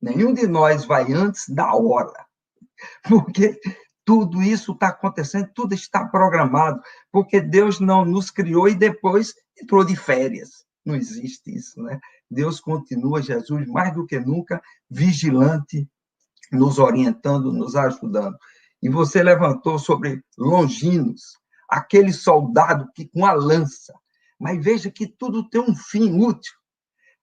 [0.00, 2.26] Nenhum de nós vai antes da hora,
[3.08, 3.58] porque
[4.04, 6.80] tudo isso está acontecendo, tudo está programado,
[7.10, 10.64] porque Deus não nos criou e depois entrou de férias.
[10.84, 12.00] Não existe isso, né?
[12.30, 15.88] Deus continua, Jesus, mais do que nunca, vigilante,
[16.50, 18.36] nos orientando, nos ajudando.
[18.82, 21.38] E você levantou sobre Longinos,
[21.68, 23.94] aquele soldado que com a lança.
[24.38, 26.52] Mas veja que tudo tem um fim útil.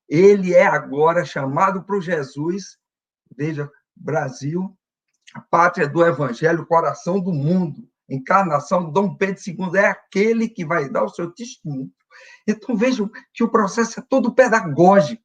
[0.07, 2.77] Ele é agora chamado para Jesus,
[3.36, 4.75] veja, Brasil,
[5.49, 11.03] pátria do evangelho, coração do mundo, encarnação Dom Pedro II, é aquele que vai dar
[11.03, 11.91] o seu testemunho.
[12.47, 15.23] Então, vejam que o processo é todo pedagógico.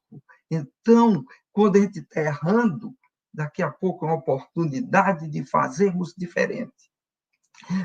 [0.50, 2.94] Então, quando a gente está errando,
[3.32, 6.72] daqui a pouco é uma oportunidade de fazermos diferente.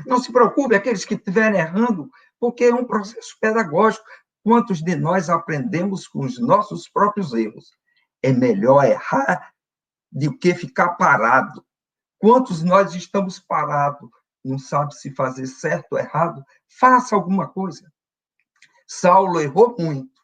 [0.06, 4.04] Não se preocupe, aqueles que estiverem errando, porque é um processo pedagógico.
[4.42, 7.70] Quantos de nós aprendemos com os nossos próprios erros?
[8.22, 9.52] É melhor errar
[10.10, 11.64] do que ficar parado.
[12.20, 14.10] Quantos nós estamos parados,
[14.44, 16.44] não sabe se fazer certo ou errado?
[16.68, 17.90] Faça alguma coisa.
[18.86, 20.20] Saulo errou muito,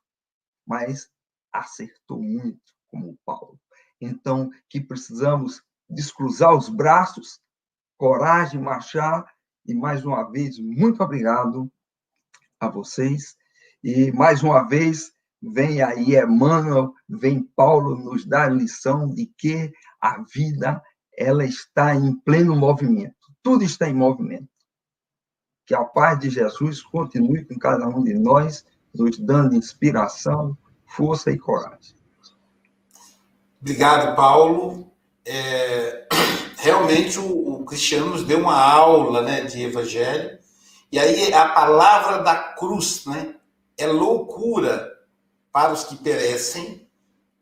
[0.66, 1.10] mas
[1.50, 3.58] acertou muito, como Paulo.
[3.98, 7.40] Então, que precisamos descruzar os braços,
[7.96, 9.24] coragem, marchar
[9.64, 11.72] e mais uma vez, muito obrigado
[12.60, 13.38] a vocês.
[13.82, 20.22] E mais uma vez, vem aí Emmanuel, vem Paulo nos dar lição de que a
[20.22, 20.82] vida
[21.16, 23.14] ela está em pleno movimento.
[23.42, 24.48] Tudo está em movimento.
[25.64, 28.64] Que a paz de Jesus continue com cada um de nós,
[28.94, 30.56] nos dando inspiração,
[30.86, 31.96] força e coragem.
[33.60, 34.92] Obrigado, Paulo.
[35.24, 36.06] É,
[36.58, 40.38] realmente o, o, Cristiano nos deu uma aula né, de evangelho.
[40.92, 43.34] E aí a palavra da cruz né,
[43.76, 44.92] é loucura
[45.50, 46.88] para os que perecem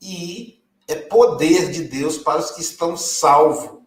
[0.00, 0.53] e
[0.87, 3.80] é poder de Deus para os que estão salvos.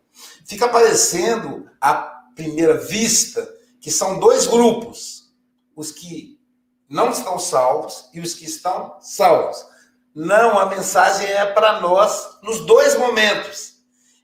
[0.46, 1.96] Fica parecendo, à
[2.36, 3.48] primeira vista,
[3.80, 5.32] que são dois grupos:
[5.76, 6.40] os que
[6.90, 9.66] não estão salvos e os que estão salvos.
[10.16, 13.78] Não, a mensagem é para nós nos dois momentos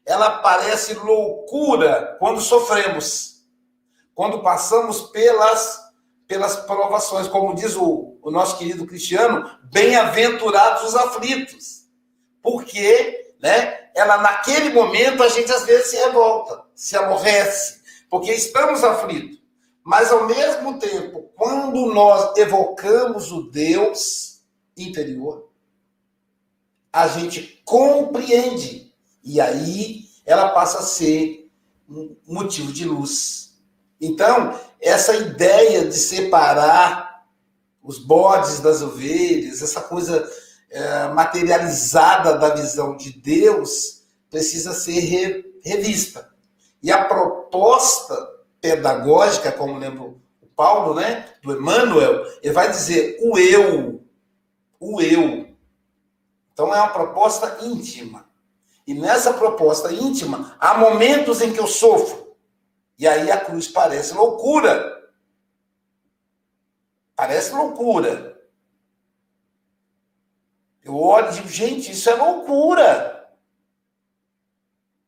[0.05, 3.43] ela parece loucura quando sofremos,
[4.13, 5.81] quando passamos pelas
[6.25, 11.82] pelas provações, como diz o, o nosso querido Cristiano, bem-aventurados os aflitos.
[12.43, 18.83] Porque, né, ela naquele momento a gente às vezes se revolta, se aborrece, porque estamos
[18.83, 19.41] aflitos.
[19.83, 24.41] Mas ao mesmo tempo, quando nós evocamos o Deus
[24.77, 25.49] interior,
[26.91, 28.93] a gente compreende.
[29.23, 31.49] E aí ela passa a ser
[31.89, 33.57] um motivo de luz.
[33.99, 37.25] Então, essa ideia de separar
[37.81, 40.29] os bodes das ovelhas, essa coisa
[40.73, 46.33] é, materializada da visão de Deus, precisa ser re, revista.
[46.81, 48.15] E a proposta
[48.59, 50.19] pedagógica, como lembra o
[50.55, 54.03] Paulo, né, do Emmanuel, ele vai dizer o eu,
[54.79, 55.47] o eu.
[56.51, 58.27] Então é uma proposta íntima.
[58.85, 62.35] E nessa proposta íntima, há momentos em que eu sofro.
[62.97, 65.09] E aí a cruz parece loucura.
[67.15, 68.32] Parece loucura.
[70.83, 73.29] Eu olho e digo, gente, isso é loucura.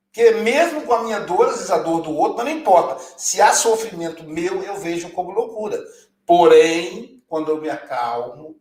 [0.05, 2.97] Porque mesmo com a minha dor, às vezes a dor do outro, não importa.
[3.17, 5.77] Se há sofrimento meu, eu vejo como loucura.
[6.25, 8.55] Porém, quando eu me acalmo,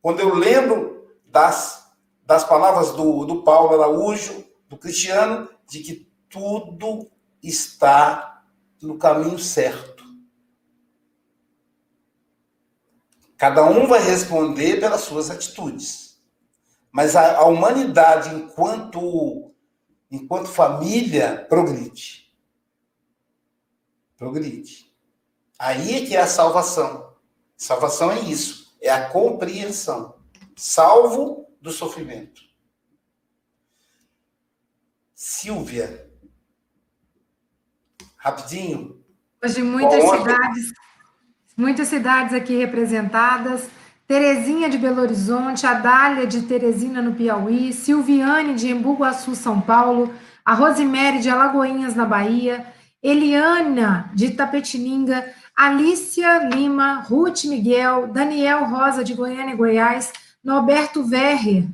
[0.00, 1.88] quando eu lembro das
[2.28, 7.10] das palavras do, do Paulo Araújo, do Cristiano, de que tudo
[7.42, 8.42] está
[8.82, 9.97] no caminho certo.
[13.38, 16.20] Cada um vai responder pelas suas atitudes.
[16.90, 19.54] Mas a, a humanidade, enquanto,
[20.10, 22.34] enquanto família, progride.
[24.16, 24.92] Progride.
[25.56, 27.16] Aí é que é a salvação.
[27.56, 30.18] Salvação é isso, é a compreensão.
[30.56, 32.42] Salvo do sofrimento.
[35.14, 36.10] Silvia,
[38.16, 39.04] rapidinho.
[39.42, 40.72] Hoje muitas Bom, cidades,
[41.58, 43.68] muitas cidades aqui representadas.
[44.06, 50.54] Terezinha de Belo Horizonte, Adália de Teresina no Piauí, Silviane de Embu-Guaçu, São Paulo, a
[50.54, 52.64] Rosemary de Alagoinhas na Bahia,
[53.02, 61.68] Eliana de Tapetininga, Alícia Lima, Ruth Miguel, Daniel Rosa de Goiânia, Goiás, Norberto Verre,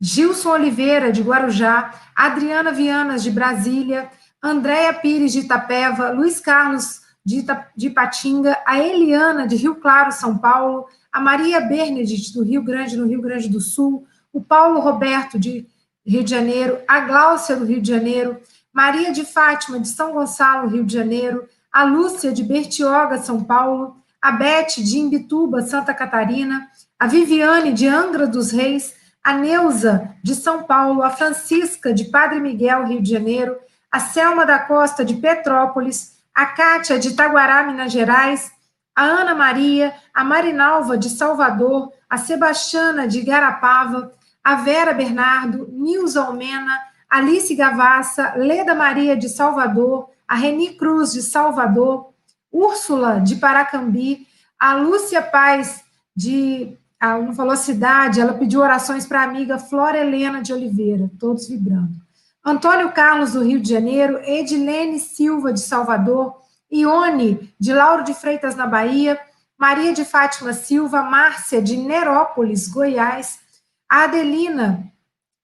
[0.00, 4.08] Gilson Oliveira, de Guarujá, Adriana Vianas, de Brasília,
[4.40, 7.44] Andréia Pires, de Itapeva, Luiz Carlos, de,
[7.76, 12.96] de Patinga, a Eliana, de Rio Claro, São Paulo, a Maria Bernadette, do Rio Grande,
[12.96, 15.66] no Rio Grande do Sul, o Paulo Roberto, de
[16.06, 18.38] Rio de Janeiro, a Gláucia, do Rio de Janeiro,
[18.72, 23.96] Maria de Fátima, de São Gonçalo, Rio de Janeiro, a Lúcia, de Bertioga, São Paulo,
[24.22, 30.36] a Beth, de Imbituba, Santa Catarina, a Viviane, de Angra dos Reis, a Neuza, de
[30.36, 33.56] São Paulo, a Francisca, de Padre Miguel, Rio de Janeiro,
[33.90, 38.52] a Selma da Costa, de Petrópolis, a Cátia, de Taguará, Minas Gerais,
[38.94, 44.12] a Ana Maria, a Marinalva, de Salvador, a Sebastiana, de Garapava,
[44.44, 46.78] a Vera Bernardo, Nilza Almena,
[47.08, 52.12] Alice Gavassa, Leda Maria, de Salvador, a Reni Cruz, de Salvador,
[52.52, 54.26] Úrsula, de Paracambi,
[54.58, 55.84] a Lúcia Paz,
[56.14, 61.10] de ela não falou cidade, ela pediu orações para a amiga Flora Helena de Oliveira,
[61.18, 62.05] todos vibrando.
[62.46, 66.40] Antônio Carlos, do Rio de Janeiro, Edilene Silva, de Salvador,
[66.70, 69.18] Ione, de Lauro de Freitas, na Bahia,
[69.58, 73.40] Maria de Fátima Silva, Márcia, de Nerópolis, Goiás,
[73.88, 74.92] Adelina,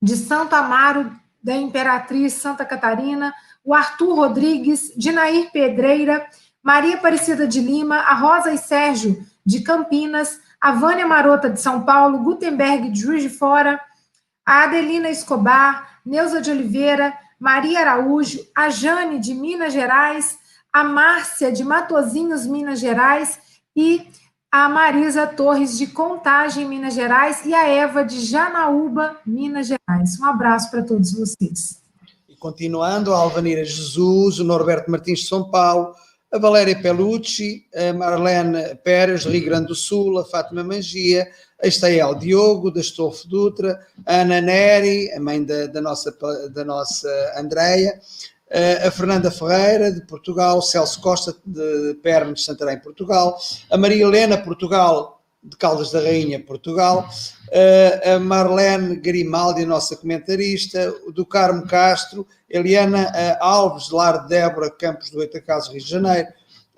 [0.01, 1.11] de Santo Amaro,
[1.43, 3.35] da Imperatriz Santa Catarina,
[3.65, 6.25] o Arthur Rodrigues, de Nair Pedreira,
[6.63, 11.83] Maria Aparecida de Lima, a Rosa e Sérgio, de Campinas, a Vânia Marota de São
[11.83, 13.81] Paulo, Gutenberg de Juiz de Fora,
[14.45, 20.39] a Adelina Escobar, Neuza de Oliveira, Maria Araújo, a Jane de Minas Gerais,
[20.73, 23.39] a Márcia de Matozinhos, Minas Gerais
[23.75, 24.07] e
[24.51, 30.21] a Marisa Torres de Contagem, Minas Gerais e a Eva de Janaúba, Minas Gerais.
[30.21, 31.81] Um abraço para todos vocês.
[32.29, 35.95] E continuando, a Alvanira Jesus, o Norberto Martins de São Paulo,
[36.33, 40.63] a Valéria Pelucci, a Marlene Pérez, do Rio Grande do Sul, a Fátima
[41.63, 46.17] Magia, a Estael Diogo, da Estofo Dutra, a Ana Neri, a mãe da, da nossa,
[46.53, 48.01] da nossa Andreia,
[48.87, 53.39] a Fernanda Ferreira, de Portugal, Celso Costa, de Pernas, de Santarém, Portugal,
[53.71, 57.09] a Maria Helena, Portugal, de Caldas da Rainha, Portugal,
[58.05, 63.11] a Marlene Grimaldi, nossa comentarista, do Carmo Castro, Eliana
[63.41, 66.29] Alves, de Lar de Débora, Campos do Oitacaso, Rio de Janeiro,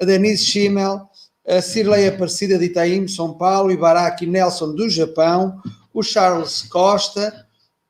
[0.01, 1.09] a Denise Schimmel,
[1.47, 5.61] a Cirlei Aparecida de Itaim, São Paulo, Ibaraki Nelson, do Japão,
[5.93, 7.47] o Charles Costa,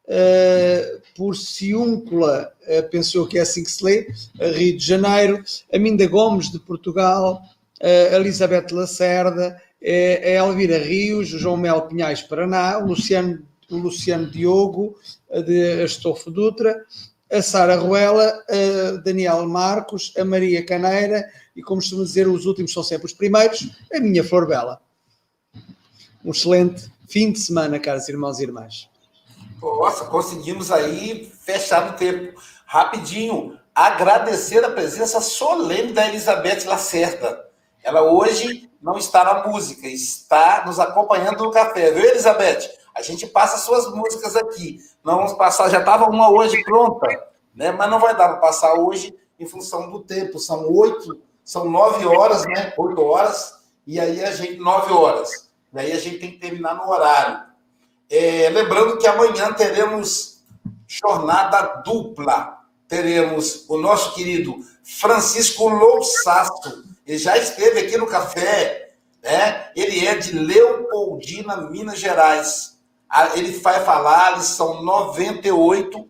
[0.07, 4.09] uh, por Ciúncula, uh, pensou que é assim que se lê,
[4.41, 5.43] Rio de Janeiro,
[5.73, 7.41] a Minda Gomes, de Portugal,
[7.81, 14.97] a Elizabeth Lacerda, a Elvira Rios, João Mel Pinhais Paraná, o Luciano, o Luciano Diogo,
[15.47, 16.83] de Astolfo Dutra,
[17.31, 21.25] a Sara Ruela, a Daniel Marcos, a Maria Caneira
[21.55, 24.81] e, como costuma dizer, os últimos são sempre os primeiros, a minha Flor Bela.
[26.25, 28.89] Um excelente fim de semana, caros irmãos e irmãs.
[29.61, 32.41] Nossa, conseguimos aí fechar no tempo.
[32.67, 37.49] Rapidinho, agradecer a presença solene da Elizabeth Lacerda.
[37.83, 42.71] Ela hoje não está na música, está nos acompanhando no café, viu, Elizabeth?
[42.95, 44.79] A gente passa suas músicas aqui.
[45.05, 47.07] Não vamos passar, já estava uma hoje pronta,
[47.55, 47.73] né?
[47.73, 50.39] Mas não vai dar para passar hoje em função do tempo.
[50.39, 52.73] São oito, são nove horas, né?
[52.77, 53.55] Oito horas,
[53.87, 55.51] e aí a gente, nove horas.
[55.73, 57.45] E aí a gente tem que terminar no horário.
[58.11, 60.43] É, lembrando que amanhã teremos
[60.87, 62.59] jornada dupla.
[62.89, 66.85] Teremos o nosso querido Francisco Louçaço.
[67.07, 69.71] Ele já esteve aqui no café, né?
[69.77, 72.75] Ele é de Leopoldina, Minas Gerais
[73.35, 76.09] ele vai falar lição 98,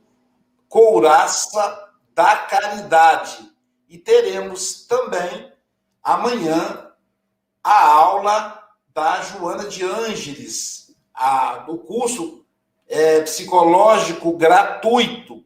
[0.69, 3.53] Couraça da Caridade.
[3.95, 5.53] E teremos também
[6.03, 6.91] amanhã
[7.63, 8.61] a aula
[8.93, 12.45] da Joana de Ângeles, a, do curso
[12.89, 15.45] é, psicológico gratuito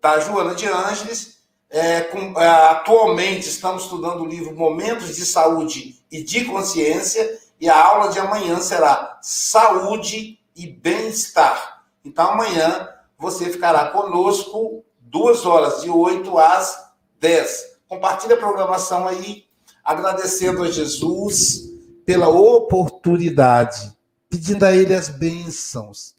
[0.00, 1.40] da Joana de Ângeles.
[1.68, 7.68] É, com, é, atualmente estamos estudando o livro Momentos de Saúde e de Consciência, e
[7.68, 11.82] a aula de amanhã será Saúde e bem-estar.
[12.04, 12.88] Então, amanhã
[13.18, 16.88] você ficará conosco duas horas, de 8 às
[17.18, 17.79] 10.
[17.90, 19.46] Compartilhe a programação aí,
[19.82, 21.68] agradecendo a Jesus
[22.06, 23.92] pela oportunidade,
[24.28, 26.14] pedindo a Ele as bênçãos,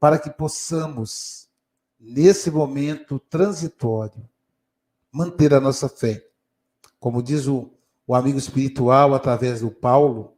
[0.00, 1.48] para que possamos,
[2.00, 4.28] nesse momento transitório,
[5.12, 6.26] manter a nossa fé.
[6.98, 7.70] Como diz o,
[8.04, 10.32] o amigo espiritual, através do Paulo,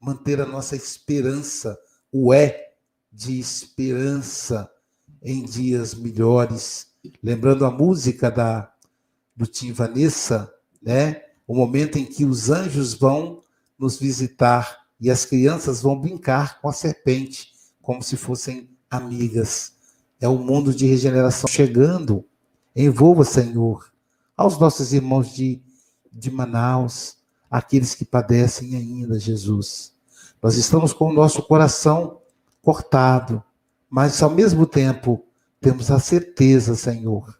[0.00, 1.78] manter a nossa esperança,
[2.10, 2.72] o é
[3.12, 4.68] de esperança
[5.22, 6.88] em dias melhores.
[7.22, 8.73] Lembrando a música da
[9.36, 11.22] do Tim Vanessa, né?
[11.46, 13.42] O momento em que os anjos vão
[13.78, 19.72] nos visitar e as crianças vão brincar com a serpente como se fossem amigas.
[20.20, 22.24] É o mundo de regeneração chegando.
[22.74, 23.92] Envolva, Senhor,
[24.36, 25.60] aos nossos irmãos de,
[26.12, 27.18] de Manaus,
[27.50, 29.92] aqueles que padecem ainda, Jesus.
[30.42, 32.20] Nós estamos com o nosso coração
[32.62, 33.42] cortado,
[33.88, 35.24] mas ao mesmo tempo
[35.60, 37.38] temos a certeza, Senhor,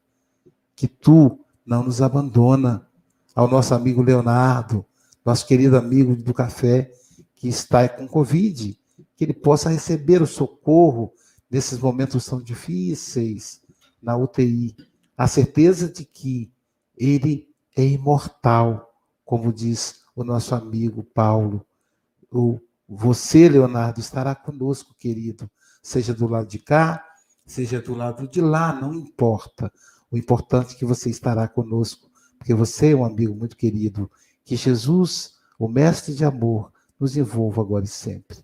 [0.76, 2.86] que tu não nos abandona.
[3.34, 4.84] Ao nosso amigo Leonardo,
[5.24, 6.92] nosso querido amigo do café,
[7.34, 8.78] que está com Covid,
[9.16, 11.12] que ele possa receber o socorro
[11.50, 13.60] nesses momentos tão difíceis
[14.00, 14.76] na UTI.
[15.16, 16.52] A certeza de que
[16.96, 18.94] ele é imortal,
[19.24, 21.64] como diz o nosso amigo Paulo.
[22.30, 25.50] O você, Leonardo, estará conosco, querido,
[25.82, 27.04] seja do lado de cá,
[27.46, 29.72] seja do lado de lá, não importa.
[30.14, 32.08] O importante é que você estará conosco,
[32.38, 34.08] porque você é um amigo muito querido.
[34.44, 38.38] Que Jesus, o mestre de amor, nos envolva agora e sempre.